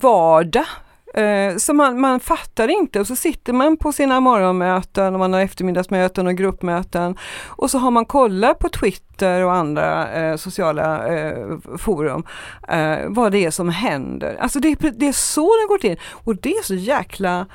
[0.00, 0.66] vardag.
[1.14, 5.32] Eh, så man, man fattar inte och så sitter man på sina morgonmöten och man
[5.32, 7.16] har eftermiddagsmöten och gruppmöten
[7.46, 11.46] och så har man kollat på Twitter och andra eh, sociala eh,
[11.78, 12.22] forum
[12.68, 14.36] eh, vad det är som händer.
[14.40, 17.46] Alltså det, det är så det går till och det är så jäkla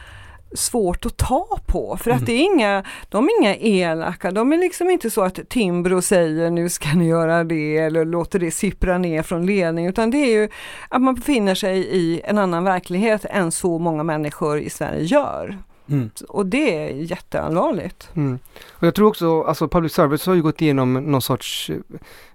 [0.56, 2.26] svårt att ta på för att Mm.
[2.26, 6.50] det är inga, de är inga elaka, de är liksom inte så att Timbro säger
[6.50, 10.42] nu ska ni göra det eller låter det sippra ner från ledning utan det är
[10.42, 10.50] ju
[10.90, 15.58] att man befinner sig i en annan verklighet än så många människor i Sverige gör.
[15.90, 16.10] Mm.
[16.30, 18.10] Och det är jätteallvarligt.
[18.16, 18.40] Mm.
[18.70, 21.78] Och jag tror också, alltså public service har ju gått igenom någon sorts eh,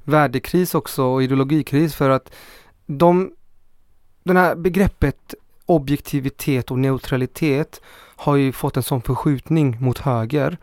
[0.04, 2.32] värdekris också och ideologikris för att
[2.86, 3.30] de,
[4.22, 5.34] den här begreppet
[5.66, 7.80] objektivitet och neutralitet
[8.18, 10.58] har ju fått en sån förskjutning mot höger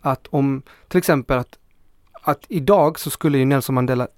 [0.00, 1.58] att om till exempel att,
[2.22, 4.08] att idag så skulle ju Nelson Mandela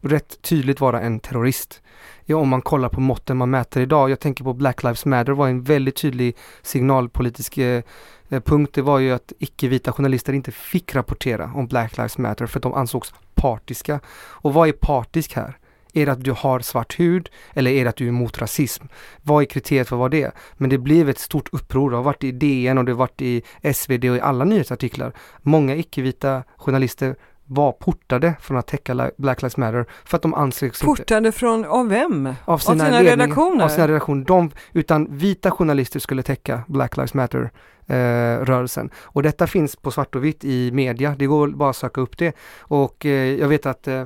[0.00, 1.82] rätt tydligt vara en terrorist.
[2.24, 4.10] Ja, om man kollar på måtten man mäter idag.
[4.10, 7.82] Jag tänker på Black Lives Matter var en väldigt tydlig signalpolitisk eh,
[8.28, 8.74] punkt.
[8.74, 12.62] Det var ju att icke-vita journalister inte fick rapportera om Black Lives Matter för att
[12.62, 14.00] de ansågs partiska.
[14.16, 15.58] Och vad är partisk här?
[15.94, 18.84] Är det att du har svart hud eller är det att du är emot rasism?
[19.22, 20.32] Vad är kriteriet för vad det är?
[20.56, 21.90] Men det blev ett stort uppror.
[21.90, 23.42] Det har varit i DN och det har varit i
[23.74, 25.12] SvD och i alla nyhetsartiklar.
[25.42, 27.16] Många icke-vita journalister
[27.46, 31.88] var portade från att täcka Black Lives Matter för att de ansågs Portade från, av
[31.88, 32.26] vem?
[32.44, 33.64] Av sina, av sina ledning, redaktioner?
[33.64, 34.24] Av sina redaktioner.
[34.24, 37.50] De, utan vita journalister skulle täcka Black Lives Matter
[37.86, 38.90] eh, rörelsen.
[38.96, 41.14] Och detta finns på svart och vitt i media.
[41.18, 42.36] Det går bara att söka upp det.
[42.58, 44.04] Och eh, jag vet att eh,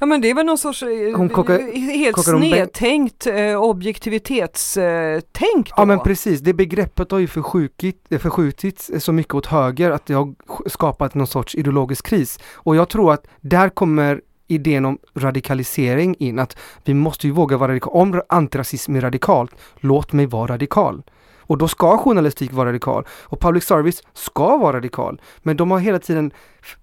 [0.00, 5.68] Ja men det är väl någon sorts eh, Hon kokar- helt kokar snedtänkt eh, objektivitetstänk
[5.68, 5.74] då.
[5.76, 10.06] Ja men precis, det begreppet har ju förskjutit, eh, förskjutits så mycket åt höger att
[10.06, 12.38] det har sk- skapat någon sorts ideologisk kris.
[12.54, 17.56] Och jag tror att där kommer idén om radikalisering in, att vi måste ju våga
[17.56, 17.92] vara radikala.
[18.00, 21.02] Om antirasism är radikalt, låt mig vara radikal.
[21.50, 25.20] Och då ska journalistik vara radikal och public service ska vara radikal.
[25.38, 26.30] Men de har hela tiden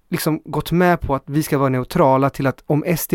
[0.08, 3.14] liksom gått med på att vi ska vara neutrala till att om SD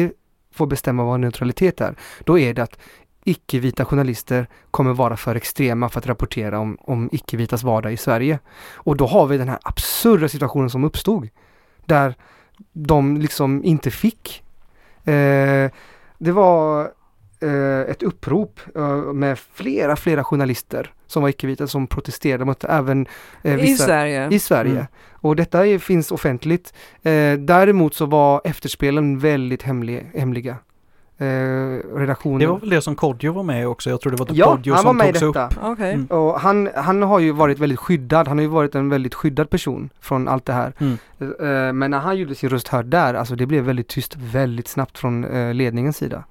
[0.53, 2.79] får bestämma vad neutralitet är, då är det att
[3.23, 8.39] icke-vita journalister kommer vara för extrema för att rapportera om, om icke-vitas vardag i Sverige.
[8.73, 11.29] Och då har vi den här absurda situationen som uppstod.
[11.85, 12.15] Där
[12.71, 14.43] de liksom inte fick.
[15.03, 15.71] Eh,
[16.17, 16.91] det var
[17.41, 23.07] eh, ett upprop eh, med flera, flera journalister som var icke-vita som protesterade mot även
[23.43, 24.27] eh, I vissa Sverige.
[24.31, 24.71] i Sverige.
[24.71, 24.85] Mm.
[25.13, 26.73] Och detta är, finns offentligt.
[27.03, 30.57] Eh, däremot så var efterspelen väldigt hemlig, hemliga.
[31.17, 32.39] Eh, redaktionen.
[32.39, 33.89] Det var väl det som Kodjo var med i också.
[33.89, 35.53] Jag tror det var ja, Kodjo som med i togs upp.
[35.63, 35.93] Okej.
[35.93, 36.05] Mm.
[36.05, 39.49] Och han, han har ju varit väldigt skyddad, han har ju varit en väldigt skyddad
[39.49, 40.73] person från allt det här.
[40.77, 40.97] Mm.
[41.19, 44.67] Eh, men när han gjorde sin röst hörd där, alltså det blev väldigt tyst väldigt
[44.67, 46.23] snabbt från eh, ledningens sida.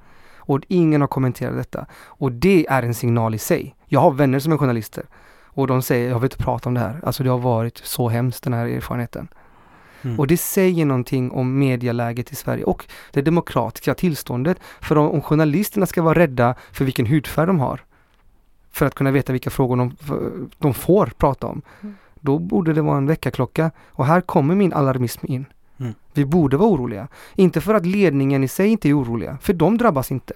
[0.45, 1.87] Och ingen har kommenterat detta.
[2.05, 3.75] Och det är en signal i sig.
[3.87, 5.05] Jag har vänner som är journalister
[5.55, 7.01] och de säger, jag vill inte prata om det här.
[7.03, 9.29] Alltså det har varit så hemskt den här erfarenheten.
[10.03, 10.21] Mm.
[10.21, 14.59] Och det säger någonting om medieläget i Sverige och det demokratiska tillståndet.
[14.81, 17.81] För om, om journalisterna ska vara rädda för vilken hudfärg de har,
[18.71, 19.97] för att kunna veta vilka frågor de,
[20.59, 21.97] de får prata om, Mm.
[22.21, 23.71] då borde det vara en väckarklocka.
[23.89, 25.47] Och här kommer min alarmism in.
[25.83, 25.95] Mm.
[26.15, 27.09] Vi borde vara oroliga.
[27.35, 30.35] Inte för att ledningen i sig inte är oroliga, för de drabbas inte.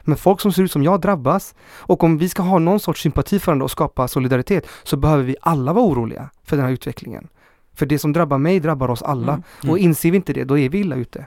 [0.00, 1.54] Men folk som ser ut som jag drabbas.
[1.76, 5.24] Och om vi ska ha någon sorts sympati för varandra och skapa solidaritet så behöver
[5.24, 7.28] vi alla vara oroliga för den här utvecklingen.
[7.74, 9.32] För det som drabbar mig drabbar oss alla.
[9.32, 9.70] Mm.
[9.70, 11.26] Och inser vi inte det, då är vi illa ute.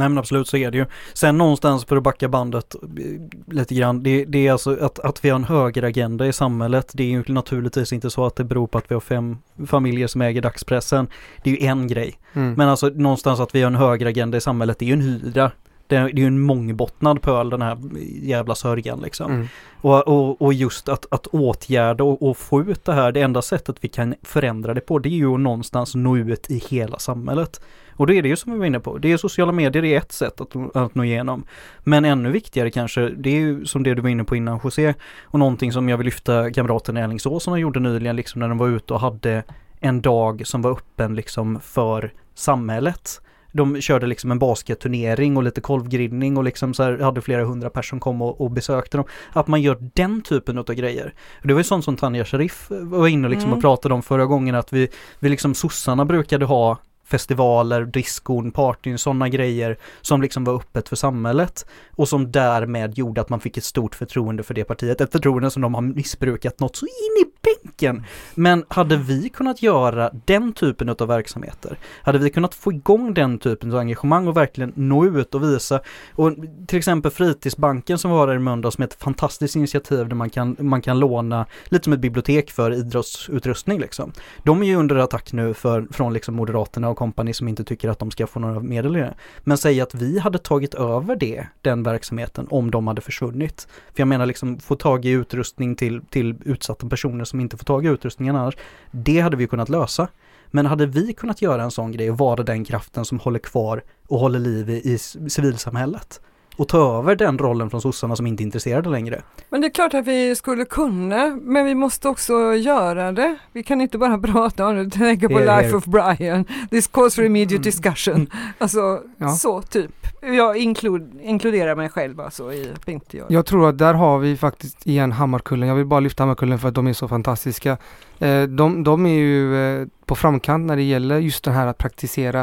[0.00, 0.86] Nej men absolut så är det ju.
[1.12, 4.02] Sen någonstans för att backa bandet eh, lite grann.
[4.02, 6.90] Det, det är alltså att, att vi har en högeragenda i samhället.
[6.94, 10.06] Det är ju naturligtvis inte så att det beror på att vi har fem familjer
[10.06, 11.08] som äger dagspressen.
[11.42, 12.18] Det är ju en grej.
[12.32, 12.54] Mm.
[12.54, 15.50] Men alltså någonstans att vi har en högeragenda i samhället, det är ju en hydra.
[15.86, 17.78] Det är det är ju en mångbottnad pöl den här
[18.22, 19.32] jävla sörjan liksom.
[19.32, 19.48] Mm.
[19.80, 23.42] Och, och, och just att, att åtgärda och, och få ut det här, det enda
[23.42, 26.98] sättet vi kan förändra det på det är ju att någonstans nå ut i hela
[26.98, 27.60] samhället.
[28.00, 29.94] Och då är det ju som vi var inne på, det är sociala medier det
[29.94, 31.44] är ett sätt att, att nå igenom.
[31.84, 34.94] Men ännu viktigare kanske, det är ju som det du var inne på innan José,
[35.22, 38.48] och någonting som jag vill lyfta kamraten i Alingsås som de gjorde nyligen, liksom när
[38.48, 39.42] de var ute och hade
[39.80, 43.20] en dag som var öppen liksom för samhället.
[43.52, 47.70] De körde liksom en basketturnering och lite kolvgrillning och liksom så här hade flera hundra
[47.70, 49.06] personer som kom och, och besökte dem.
[49.32, 51.14] Att man gör den typen av grejer.
[51.42, 53.56] Det var ju sånt som Tanja Sharif var inne liksom Mm.
[53.56, 54.88] och pratade om förra gången att vi,
[55.18, 56.78] vi liksom sossarna brukade ha
[57.10, 63.20] festivaler, diskon, partyn, sådana grejer som liksom var öppet för samhället och som därmed gjorde
[63.20, 65.00] att man fick ett stort förtroende för det partiet.
[65.00, 68.04] Ett förtroende som de har missbrukat något så in i bänken.
[68.34, 73.38] Men hade vi kunnat göra den typen av verksamheter, hade vi kunnat få igång den
[73.38, 75.80] typen av engagemang och verkligen nå ut och visa,
[76.14, 76.32] och
[76.66, 80.56] till exempel Fritidsbanken som var där i måndags med ett fantastiskt initiativ där man kan,
[80.58, 84.12] man kan låna lite som ett bibliotek för idrottsutrustning liksom.
[84.44, 87.88] De är ju under attack nu för, från liksom Moderaterna och company som inte tycker
[87.88, 89.14] att de ska få några medel i det.
[89.40, 93.68] Men säg att vi hade tagit över det, den verksamheten, om de hade försvunnit.
[93.94, 97.64] För jag menar liksom få tag i utrustning till, till utsatta personer som inte får
[97.64, 98.56] tag i utrustningen annars.
[98.90, 100.08] Det hade vi kunnat lösa.
[100.50, 103.82] Men hade vi kunnat göra en sån grej och vara den kraften som håller kvar
[104.08, 104.98] och håller liv i, i
[105.30, 106.20] civilsamhället?
[106.56, 109.22] Och ta över den rollen från sossarna som inte är intresserade längre.
[109.48, 113.36] Men det är klart att vi skulle kunna, men vi måste också göra det.
[113.52, 117.24] Vi kan inte bara prata om det, tänka på Life of Brian, this calls for
[117.24, 117.62] immediate Mm.
[117.62, 118.30] discussion.
[118.58, 119.28] Alltså Ja.
[119.28, 119.90] så typ.
[120.22, 123.26] Jag inklud, inkluderar mig själv alltså i inte göra.
[123.30, 125.68] Jag tror att där har vi faktiskt igen Hammarkullen.
[125.68, 127.76] Jag vill bara lyfta Hammarkullen för att de är så fantastiska.
[128.18, 131.78] Eh, de, de är ju eh, på framkant när det gäller just det här att
[131.78, 132.40] praktisera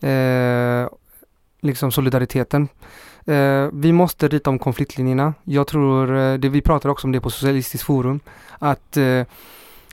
[0.00, 0.88] eh,
[1.60, 2.68] liksom solidariteten.
[3.26, 5.34] Eh, vi måste rita om konfliktlinjerna.
[5.44, 8.20] Jag tror, eh, det, vi pratar också om det på Socialistiskt forum,
[8.58, 9.22] att eh,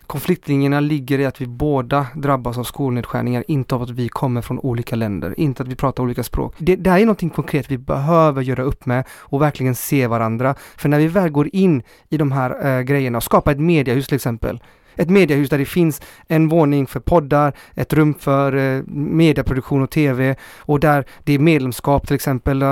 [0.08, 4.60] konfliktlinjerna ligger i att vi båda drabbas av skolnedskärningar, inte av att vi kommer från
[4.60, 6.56] olika länder, inte att vi pratar olika språk.
[6.58, 10.56] Det, det här är någonting konkret vi behöver göra upp med och verkligen se varandra.
[10.78, 14.08] För när vi väl går in i de här eh, grejerna och skapar ett mediehus
[14.08, 14.60] till exempel,
[15.00, 19.89] ett mediehus där det finns en våning för poddar, ett rum för eh, medieproduktion och
[19.89, 22.64] tv och där det är medlemskap till exempel.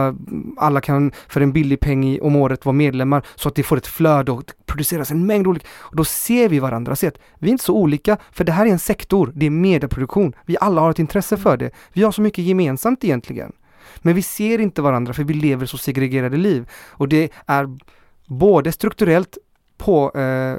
[0.58, 3.88] Alla kan för en billig peng om året vara medlemmar så att det får ett
[3.88, 5.68] flöde och produceras en mängd olika.
[5.74, 8.66] Och då ser vi varandra, ser att vi är inte så olika för det här
[8.66, 10.34] är en sektor, det är medieproduktion.
[10.46, 11.72] Vi alla har ett intresse för det.
[11.94, 13.52] Vi har så mycket gemensamt egentligen.
[13.98, 16.70] Men vi ser inte varandra för vi lever så segregerade liv.
[16.90, 17.78] Och det är
[18.26, 19.38] både strukturellt
[19.78, 20.58] på eh,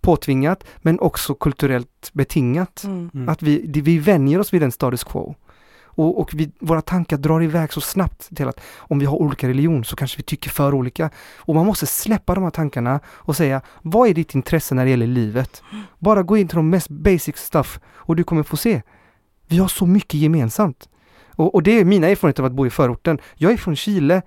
[0.00, 2.84] påtvingat men också kulturellt betingat.
[2.84, 3.10] Mm.
[3.14, 3.28] mm.
[3.28, 5.34] Att vi, vi vänjer oss vid en status quo.
[6.00, 9.48] Och, och vi, våra tankar drar iväg så snabbt till att om vi har olika
[9.48, 11.10] religion så kanske vi tycker för olika.
[11.36, 14.90] Och man måste släppa de här tankarna och säga vad är ditt intresse när det
[14.90, 15.62] gäller livet?
[15.98, 18.82] Bara gå in till de mest basic stuff och du kommer få se.
[19.46, 20.88] Vi har så mycket gemensamt.
[21.36, 23.18] Och, och det är mina erfarenheter av att bo i förorten.
[23.34, 24.22] Jag är från Chile,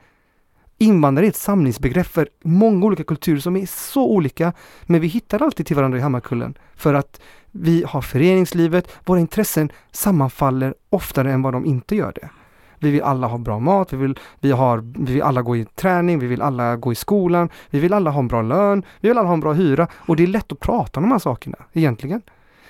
[0.84, 4.54] Invandrare är ett samlingsbegrepp för många olika kulturer som är så olika,
[4.84, 7.22] men vi hittar alltid till varandra i Hammarkullen för att
[7.52, 12.30] vi har föreningslivet, våra intressen sammanfaller oftare än vad de inte gör det.
[12.80, 15.66] Vi vill alla ha bra mat, vi vill, vi, har, vi vill alla gå i
[15.66, 19.08] träning, vi vill alla gå i skolan, vi vill alla ha en bra lön, vi
[19.08, 21.20] vill alla ha en bra hyra och det är lätt att prata om de här
[21.20, 22.22] sakerna egentligen.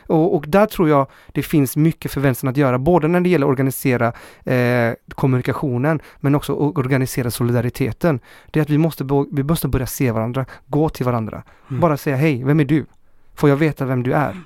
[0.07, 3.29] Och, och, där tror jag det finns mycket för vänstern att göra, både när det
[3.29, 4.13] gäller att organisera
[4.45, 8.19] eh, kommunikationen, men också att organisera solidariteten.
[8.51, 11.43] Det är att vi måste, vi måste börja se varandra, gå till varandra.
[11.69, 11.81] Mm.
[11.81, 12.85] Bara säga hej, vem är du?
[13.35, 14.41] Får jag veta vem du är?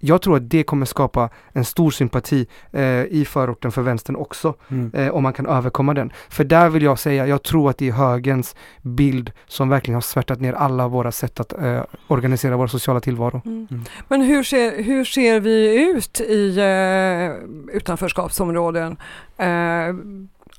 [0.00, 4.54] Jag tror att det kommer skapa en stor sympati eh, i förorten för vänstern också,
[4.68, 4.94] mm.
[4.94, 6.12] eh, om man kan överkomma den.
[6.28, 10.00] För där vill jag säga, jag tror att det är högens bild som verkligen har
[10.00, 13.42] svärtat ner alla våra sätt att eh, organisera vår sociala tillvaro.
[13.44, 13.66] Mm.
[13.70, 13.84] Mm.
[14.08, 18.96] Men hur ser, hur ser vi ut i eh, utanförskapsområden?
[19.36, 19.94] Eh,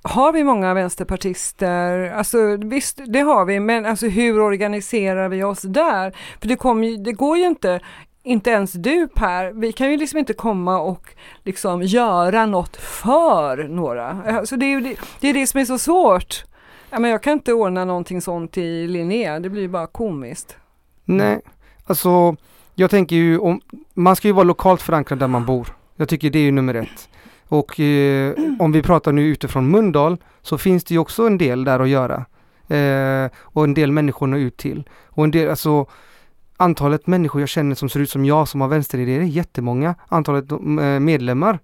[0.03, 2.11] har vi många vänsterpartister?
[2.11, 6.15] Alltså visst, det har vi, men alltså hur organiserar vi oss där?
[6.39, 7.79] För det, kom, det går ju inte
[8.23, 11.13] inte ens du Per, vi kan ju liksom inte komma och
[11.43, 14.23] liksom göra något för några.
[14.25, 16.43] Alltså det, är ju det, det, är det som är så svårt.
[16.89, 20.57] Ja, men jag kan inte ordna någonting sånt i Linnea, det blir bara komiskt.
[21.05, 21.41] Nej,
[21.85, 22.35] alltså
[22.75, 23.61] jag tänker ju om,
[23.93, 25.67] man ska ju vara lokalt förankrad där man bor.
[25.95, 27.09] Jag tycker det är ju nummer ett.
[27.47, 31.63] Och eh, om vi pratar nu utifrån Mundal så finns det ju också en del
[31.63, 32.25] där att göra.
[32.67, 34.89] Eh, och en del människor nå ut till.
[35.09, 35.85] Och en del, alltså
[36.61, 39.95] antalet människor jag känner som ser ut som jag som har vänsteridéer är jättemånga.
[40.07, 40.57] Antalet eh,
[40.99, 41.59] medlemmar,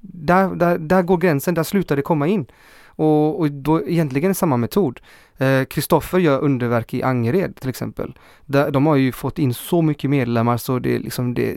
[0.00, 2.46] där, där, där går gränsen, där slutar det komma in.
[2.86, 5.00] Och, och då egentligen samma metod.
[5.38, 8.18] Eh, Kristoffer eh, gör underverk i Angered till exempel.
[8.46, 11.56] Där, de har ju fått in så mycket medlemmar så det, liksom, det,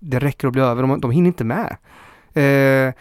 [0.00, 1.76] det räcker att bli över, de, de hinner inte med.
[2.34, 2.94] Eh,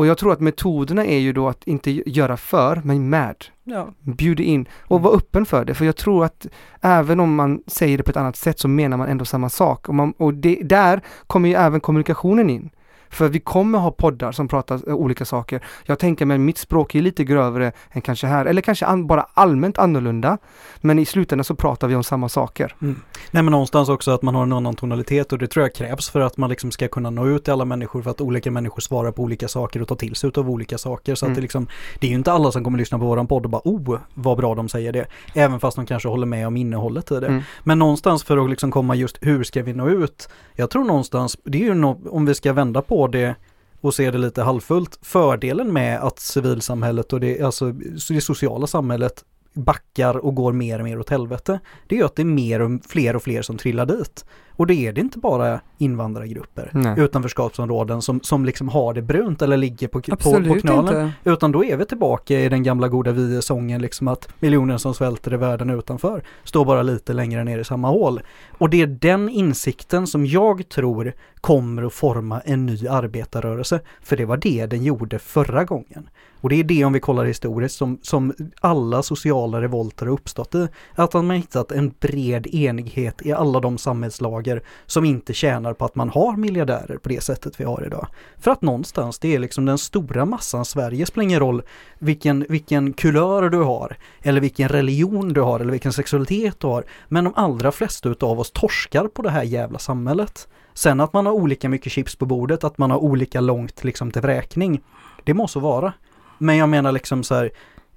[0.00, 3.44] och jag tror att metoderna är ju då att inte göra för, men med.
[3.64, 3.88] Ja.
[4.00, 5.02] Bjuda in och mm.
[5.02, 5.74] vara öppen för det.
[5.74, 6.46] För jag tror att
[6.80, 9.88] även om man säger det på ett annat sätt så menar man ändå samma sak.
[9.88, 12.70] Och, man, och det, där kommer ju även kommunikationen in.
[13.10, 15.64] För vi kommer ha poddar som pratar uh, olika saker.
[15.86, 19.26] Jag tänker mig mitt språk är lite grövre än kanske här, eller kanske an bara
[19.34, 20.38] allmänt annorlunda.
[20.80, 22.74] Men i slutändan så pratar vi om samma saker.
[22.82, 23.00] Mm.
[23.30, 26.10] Nej men någonstans också att man har en annan tonalitet och det tror jag krävs
[26.10, 28.80] för att man liksom ska kunna nå ut till alla människor för att olika människor
[28.80, 31.14] svarar på olika saker och tar till sig av olika saker.
[31.14, 31.32] Så mm.
[31.32, 31.66] att det liksom,
[32.00, 34.36] det är ju inte alla som kommer lyssna på våran podd och bara oh vad
[34.36, 35.06] bra de säger det.
[35.34, 37.26] Även fast de kanske håller med om innehållet i det.
[37.26, 37.42] Mm.
[37.64, 40.28] Men någonstans för att liksom komma just hur ska vi nå ut?
[40.54, 43.34] Jag tror någonstans, det är ju no om vi ska vända på det
[43.80, 44.98] och se det lite halvfullt.
[45.02, 47.72] Fördelen med att civilsamhället och det, alltså
[48.08, 51.60] det sociala samhället backar och går mer och mer åt helvete.
[51.86, 54.24] Det är ju att det är mer och fler och fler som trillar dit.
[54.60, 56.94] Och det är det inte bara invandrargrupper, Nej.
[57.00, 60.78] utanförskapsområden som, som liksom har det brunt eller ligger på, på, på knölen.
[60.78, 61.12] Inte.
[61.24, 65.34] Utan då är vi tillbaka i den gamla goda vi-sången liksom att miljoner som svälter
[65.34, 68.20] i världen utanför står bara lite längre ner i samma hål.
[68.58, 73.80] Och det är den insikten som jag tror kommer att forma en ny arbetarrörelse.
[74.02, 76.10] För det var det den gjorde förra gången.
[76.40, 80.54] Och det är det om vi kollar historiskt som, som alla sociala revolter har uppstått
[80.54, 80.68] i.
[80.94, 84.49] Att man hittat en bred enighet i alla de samhällslager
[84.86, 88.06] som inte tjänar på att man har miljardärer på det sättet vi har idag.
[88.38, 91.62] För att någonstans, det är liksom den stora massan Sverige spelar ingen roll
[91.98, 96.84] vilken, vilken kulör du har, eller vilken religion du har, eller vilken sexualitet du har.
[97.08, 100.48] Men de allra flesta utav oss torskar på det här jävla samhället.
[100.74, 104.10] Sen att man har olika mycket chips på bordet, att man har olika långt liksom
[104.10, 104.80] till vräkning,
[105.24, 105.92] det måste vara.
[106.38, 107.50] Men jag menar liksom så här,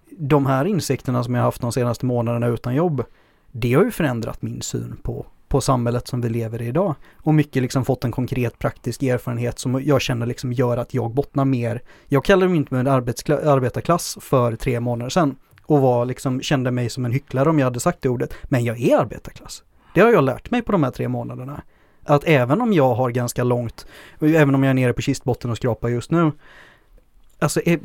[0.09, 3.03] de här insikterna som jag haft de senaste månaderna utan jobb,
[3.51, 6.95] det har ju förändrat min syn på på samhället som vi lever i idag.
[7.15, 11.11] Och mycket liksom fått en konkret praktisk erfarenhet som jag känner liksom gör att jag
[11.11, 11.81] bottnar mer.
[12.07, 12.93] Jag kallade mig inte med en
[13.47, 15.35] arbetarklass för tre månader sedan
[15.65, 18.33] och var liksom, kände mig som en hycklare om jag hade sagt det ordet.
[18.43, 19.63] Men jag är arbetarklass.
[19.93, 21.61] Det har jag lärt mig på de här tre månaderna.
[22.03, 23.85] Att även om jag har ganska långt,
[24.19, 26.31] även om jag är nere på kistbotten och skrapar just nu,
[27.39, 27.79] alltså eh,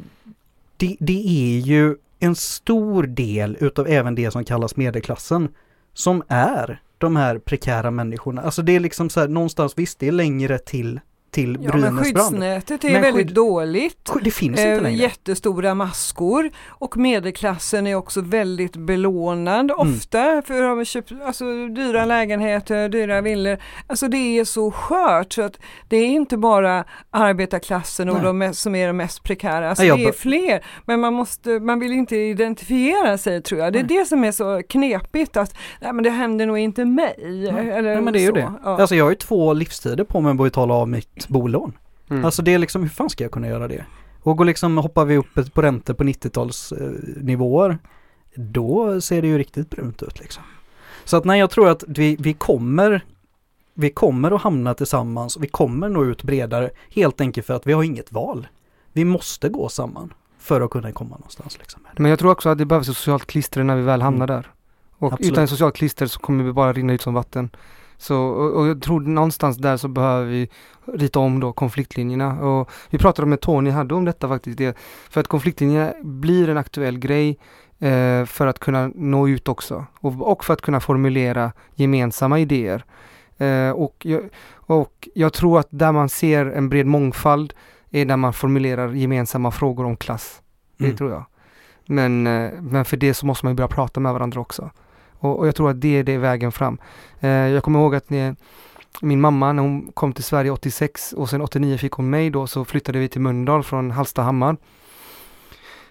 [0.77, 5.49] det, det är ju en stor del utav även det som kallas medelklassen
[5.95, 8.43] som är de här prekära människorna.
[8.43, 11.01] Alltså det är liksom så här, någonstans visst det är längre till
[11.31, 13.35] till ja, men skyddsnätet är men väldigt skydd...
[13.35, 14.11] dåligt.
[14.23, 14.99] Det finns inte eh, längre.
[14.99, 19.95] Jättestora maskor och medelklassen är också väldigt belånad mm.
[19.95, 23.59] ofta för de har köpt alltså, dyra lägenheter, dyra villor.
[23.87, 25.59] Alltså det är så skört så att
[25.89, 29.69] det är inte bara arbetarklassen och de mest, som är de mest prekära.
[29.69, 33.73] Alltså, det är fler men man, måste, man vill inte identifiera sig tror jag.
[33.73, 33.99] Det är nej.
[33.99, 37.15] det som är så knepigt att nej, men det händer nog inte mig.
[37.73, 38.53] Eller ja, men det är ju det.
[38.65, 38.81] Ja.
[38.81, 41.73] Alltså jag har ju två livstider på mig att betala av mitt bolån.
[42.11, 42.25] Mm.
[42.25, 43.85] Alltså det är liksom, hur fan ska jag kunna göra det?
[44.23, 47.77] Och går liksom, hoppar vi upp på räntor på 90-talsnivåer, eh,
[48.35, 50.43] då ser det ju riktigt brunt ut liksom.
[51.05, 53.05] Så att nej, jag tror att vi, vi kommer
[53.81, 57.73] vi kommer att hamna tillsammans, vi kommer nå ut bredare, helt enkelt för att vi
[57.73, 58.49] har inget val.
[58.93, 61.59] Vi måste gå samman för att kunna komma någonstans.
[61.59, 61.81] Liksom.
[61.97, 64.37] Men jag tror också att det behövs socialt klister när vi väl hamnar mm.
[64.37, 64.51] där.
[64.99, 65.33] Och Absolut.
[65.33, 67.51] utan socialt klister så kommer vi bara rinna ut som vatten.
[67.99, 70.49] Så, och, och, jag tror någonstans där så behöver vi
[70.87, 72.41] rita om då konfliktlinjerna.
[72.41, 74.59] Och vi pratade med Tony hade om detta faktiskt.
[74.59, 74.77] Det,
[75.11, 77.39] för att konfliktlinjerna blir en aktuell grej
[77.79, 79.87] eh, för att kunna nå ut också.
[80.01, 82.85] Och, och för att kunna formulera gemensamma idéer.
[83.39, 84.21] Eh, och, jag,
[84.55, 87.55] och jag tror att där man ser en bred mångfald
[87.91, 90.43] är där man formulerar gemensamma frågor om klass.
[90.77, 90.97] Det mm.
[90.97, 91.25] tror jag.
[91.87, 94.71] Men, eh, men för det så måste man börja prata med varandra också.
[95.19, 96.79] Och, och, jag tror att det är vägen fram.
[97.21, 98.35] Eh, jag kommer ihåg att ni,
[99.01, 102.47] min mamma när hon kom till Sverige 86 och sen 89 fick hon mig då
[102.47, 104.57] så flyttade vi till Mölndal från Hallstahammar.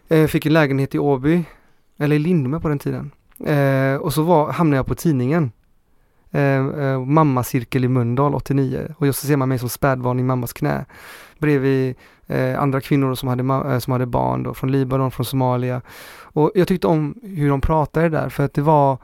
[0.08, 1.44] Eh, fick en lägenhet i Åby,
[1.98, 3.12] eller i Lindome på den tiden.
[3.46, 5.52] Eh, och så var, hamnade jag på tidningen.
[6.32, 10.24] Eh, eh, mammacirkel i Mölndal 89 och just så ser man mig som spädbarn i
[10.24, 10.86] mammas knä.
[11.40, 11.96] Bredvid
[12.28, 15.82] eh, andra kvinnor som hade, eh, som hade barn då, från Libanon, från Somalia.
[16.20, 18.98] Och jag tyckte om hur de pratade där för att det var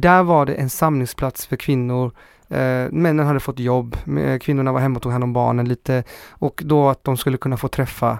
[0.00, 2.12] där var det en samlingsplats för kvinnor.
[2.48, 6.04] Eh, männen hade fått jobb, eh, kvinnorna var hemma och tog hand om barnen lite
[6.28, 8.18] och då att de skulle kunna få träffa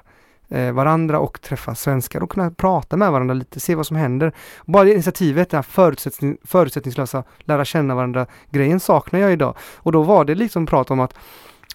[0.49, 4.33] eh, varandra och träffa svenskar och kunna prata med varandra lite, se vad som händer.
[4.67, 9.57] Bara det initiativet, det här förutsättning, förutsättningslösa lära känna varandra grejen saknar jag idag.
[9.77, 11.15] Och då var det liksom prat om att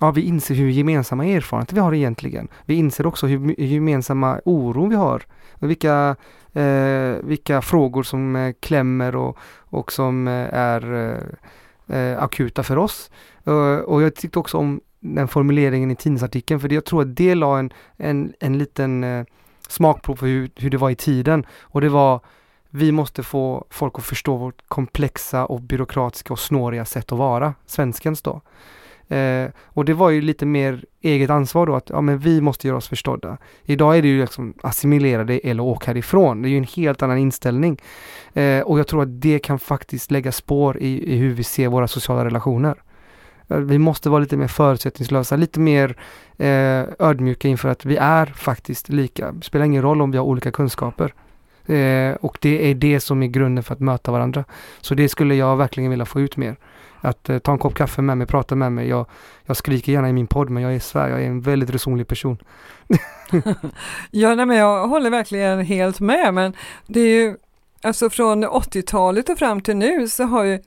[0.03, 2.47] ja, vi inser hur gemensamma erfarenheter vi har egentligen.
[2.65, 5.23] Vi inser också hur, hur gemensamma oro vi har.
[5.59, 6.15] Vilka
[6.53, 12.77] eh, vilka frågor som eh, klämmer och, och som eh, är eh, eh akuta för
[12.77, 13.11] oss.
[13.45, 17.15] Eh, och jag tyckte också om den formuleringen i tidningsartikeln för det, jag tror att
[17.15, 19.25] det la en, en, en liten eh,
[19.67, 22.19] smakprov på hur, hur det var i tiden och det var
[22.69, 27.53] vi måste få folk att förstå vårt komplexa och byråkratiska och snåriga sätt att vara,
[27.65, 28.41] svenskens då.
[29.07, 32.67] Eh, och det var ju lite mer eget ansvar då att ja, men vi måste
[32.67, 33.37] göra oss förstådda.
[33.65, 36.41] Idag är det ju liksom assimilera det eller åka härifrån.
[36.41, 37.81] Det är ju en helt annan inställning.
[38.33, 41.67] Eh, och jag tror att det kan faktiskt lägga spår i, i hur vi ser
[41.67, 42.75] våra sociala relationer.
[43.47, 45.95] Eh, vi måste vara lite mer förutsättningslösa, lite mer
[46.37, 49.31] eh, ödmjuka inför att vi är faktiskt lika.
[49.31, 51.13] Det spelar ingen roll om vi har olika kunskaper.
[51.65, 54.43] Eh, och det är det som är grunden för att möta varandra.
[54.81, 56.55] Så det skulle jag verkligen vilja få ut mer.
[57.03, 58.87] Att eh, ta en kopp kaffe med mig, prata med mig.
[58.87, 59.05] Jag,
[59.45, 62.07] jag skriker gärna i min podd men jag är svär, jag är en väldigt resonlig
[62.07, 62.37] person.
[64.11, 66.53] ja, nej, men jag håller verkligen helt med men
[66.87, 67.35] det är ju
[67.85, 70.59] Alltså från 80-talet och fram till nu så har ju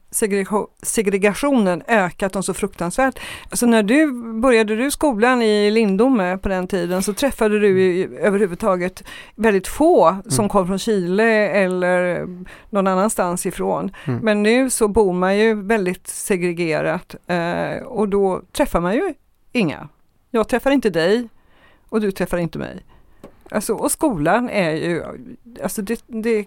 [0.82, 3.18] segregationen ökat så fruktansvärt.
[3.50, 9.04] Alltså när du började du skolan i Lindome på den tiden så träffade du överhuvudtaget
[9.34, 10.48] väldigt få som mm.
[10.48, 12.26] kom från Chile eller
[12.70, 13.90] någon annanstans ifrån.
[14.04, 14.20] Mm.
[14.22, 19.14] Men nu så bor man ju väldigt segregerat eh, och då träffar man ju
[19.52, 19.88] inga.
[20.30, 21.28] Jag träffar inte dig
[21.88, 22.84] och du träffar inte mig.
[23.50, 25.02] Alltså, och skolan är ju,
[25.62, 26.46] alltså det, det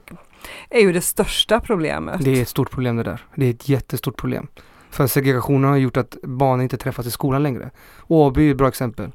[0.70, 2.24] är ju det största problemet.
[2.24, 3.26] Det är ett stort problem det där.
[3.36, 4.48] Det är ett jättestort problem.
[4.90, 7.70] För segregationen har gjort att barnen inte träffas i skolan längre.
[8.08, 9.12] Åby är ett bra exempel.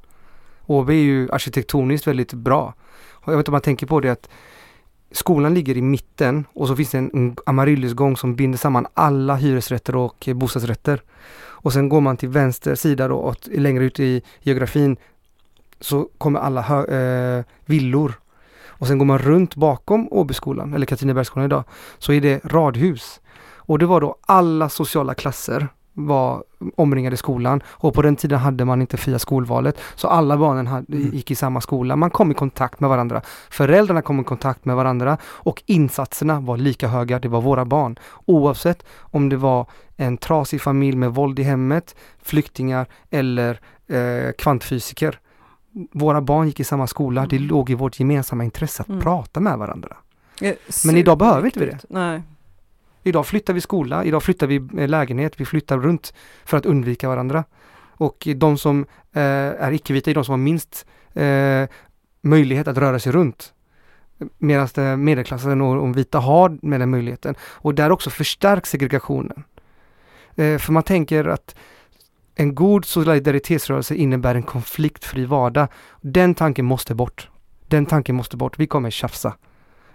[0.66, 2.74] Åby är ju arkitektoniskt väldigt bra.
[3.10, 4.28] Och jag vet inte om man tänker på det att
[5.10, 9.96] skolan ligger i mitten och så finns det en Amaryllisgång som binder samman alla hyresrätter
[9.96, 11.02] och bostadsrätter.
[11.36, 14.96] Och sen går man till vänster sida då och längre ut i geografin
[15.80, 18.14] så kommer alla eh, villor
[18.78, 21.64] och sen går man runt bakom Åbyskolan, eller Katrinebergsskolan idag,
[21.98, 23.20] så är det radhus.
[23.66, 26.44] Och det var då alla sociala klasser var
[26.76, 29.80] omringade skolan och på den tiden hade man inte fria skolvalet.
[29.94, 31.10] Så alla barnen hade, Mm.
[31.10, 31.96] gick i samma skola.
[31.96, 33.22] Man kom i kontakt med varandra.
[33.50, 37.18] Föräldrarna kom i kontakt med varandra och insatserna var lika höga.
[37.18, 37.98] Det var våra barn.
[38.26, 39.66] Oavsett om det var
[39.96, 45.18] en trasig familj med våld i hemmet, flyktingar eller eh, kvantfysiker.
[45.92, 47.26] Våra barn gick i samma skola.
[47.26, 47.48] Det Mm.
[47.48, 49.00] låg i vårt gemensamma intresse att Mm.
[49.00, 49.96] prata med varandra.
[50.38, 51.92] Det är Men idag behöver inte vi superviktigt.
[51.92, 52.22] Nej.
[53.02, 56.14] Idag flyttar vi skola, idag flyttar vi eh, lägenhet, vi flyttar runt
[56.44, 57.44] för att undvika varandra.
[57.96, 61.64] Och de som eh, är icke-vita är de som har minst eh,
[62.20, 63.52] möjlighet att röra sig runt.
[64.38, 67.34] Medan det medelklassen och de vita har med den möjligheten.
[67.40, 69.44] Och där också förstärks segregationen.
[70.36, 71.54] Eh, för man tänker att
[72.34, 75.68] en god solidaritetsrörelse innebär en konfliktfri vardag.
[76.00, 77.28] Den tanken måste bort.
[77.68, 78.58] Den tanken måste bort.
[78.58, 79.34] Vi kommer tjafsa.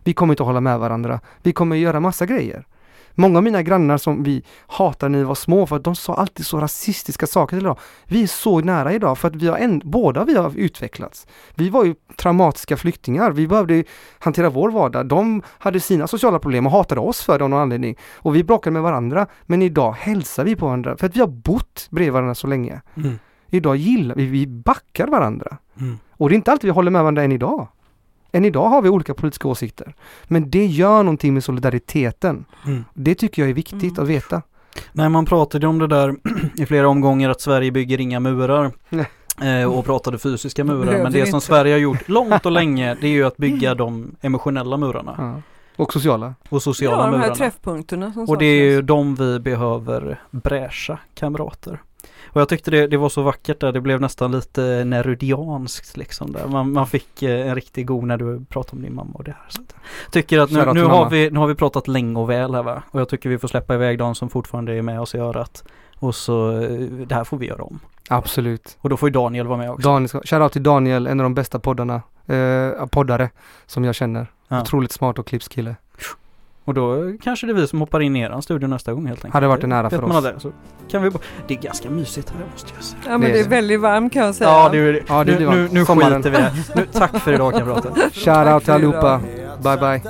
[0.03, 1.19] Vi kommer inte hålla med varandra.
[1.43, 2.65] Vi kommer göra massa grejer.
[3.19, 6.15] Många av mina grannar som vi hatade när vi var små för att de sa
[6.15, 7.79] alltid så rasistiska saker till idag.
[8.05, 11.27] Vi är så nära idag för att vi har en, båda vi har utvecklats.
[11.55, 13.31] Vi var ju traumatiska flyktingar.
[13.31, 13.83] Vi behövde
[14.19, 15.05] hantera vår vardag.
[15.05, 17.97] De hade sina sociala problem och hatade oss för det av någon anledning.
[18.15, 19.27] Och vi bråkade med varandra.
[19.45, 22.81] Men idag hälsar vi på varandra för att vi har bott bredvid varandra så länge.
[22.97, 23.19] Mm.
[23.49, 25.57] Idag gillar vi, vi backar varandra.
[25.79, 25.97] Mm.
[26.11, 27.67] Och det är inte alltid vi håller med varandra än idag.
[28.31, 29.93] Än idag har vi olika politiska åsikter.
[30.27, 32.45] Men det gör någonting med solidariteten.
[32.65, 32.85] Mm.
[32.93, 34.03] Det tycker jag är viktigt Mm.
[34.03, 34.41] att veta.
[34.91, 36.15] Nej, man pratade om det där
[36.55, 38.71] i flera omgångar att Sverige bygger inga murar.
[38.89, 39.05] Nej.
[39.61, 41.03] Eh, och pratade fysiska murar.
[41.03, 41.45] Men det som inte.
[41.47, 45.15] Sverige har gjort långt och länge det är ju att bygga de emotionella murarna.
[45.17, 45.41] Ja.
[45.75, 46.33] Och sociala.
[46.49, 47.35] Och sociala Ja, de här murarna.
[47.35, 51.79] träffpunkterna som Och det är ju de vi behöver bräscha kamrater.
[52.29, 56.31] Och jag tyckte det, det var så vackert där, det blev nästan lite nerudianskt liksom
[56.31, 56.47] där.
[56.47, 59.31] Man, man fick eh, en riktigt god när du pratade om din mamma och det
[59.31, 59.45] här.
[59.49, 59.61] Så
[60.11, 62.83] tycker att nu, nu, har vi, nu har vi pratat länge och väl här va.
[62.91, 65.63] Och jag tycker vi får släppa iväg de som fortfarande är med oss i örat.
[65.99, 67.79] Och så, eh, det här får vi göra om.
[68.09, 68.77] Absolut.
[68.81, 69.89] Och då får ju Daniel vara med också.
[69.89, 73.29] Daniel, shoutout till Daniel, en av de bästa poddarna, eh, poddare
[73.65, 74.27] som jag känner.
[74.47, 74.61] Ja.
[74.61, 75.75] Otroligt smart och klippskille.
[76.69, 79.19] Och då kanske det är vi som hoppar in i eran studio nästa gång helt
[79.19, 79.33] enkelt.
[79.33, 80.15] Hade varit en ära för man oss.
[80.17, 80.51] aldrig, så
[80.91, 81.09] kan vi,
[81.47, 82.99] det är ganska mysigt här måste jag säga.
[83.05, 83.49] Ja men det är det är det.
[83.49, 84.49] väldigt varmt kan jag säga.
[84.49, 85.01] Ja, det är det.
[85.07, 86.23] Ja, det nu, blir nu, nu Sommaren.
[86.23, 86.53] skiter vi det.
[86.75, 87.91] Nu, Tack för idag kamrater.
[88.13, 89.21] Shoutout till allihopa.
[89.63, 90.01] Bye bye.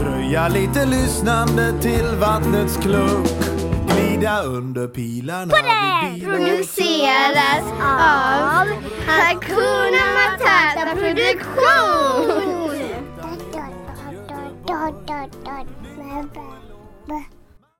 [0.00, 3.28] Dröja lite lyssnande till vattnets klunk
[3.88, 5.54] Glida under pilarna
[6.14, 8.66] vid produceras av
[9.06, 12.80] Hakuna Matata Produktion.
[14.70, 15.66] dot dot dot.
[15.96, 16.58] Bye bye.
[17.08, 17.26] bye.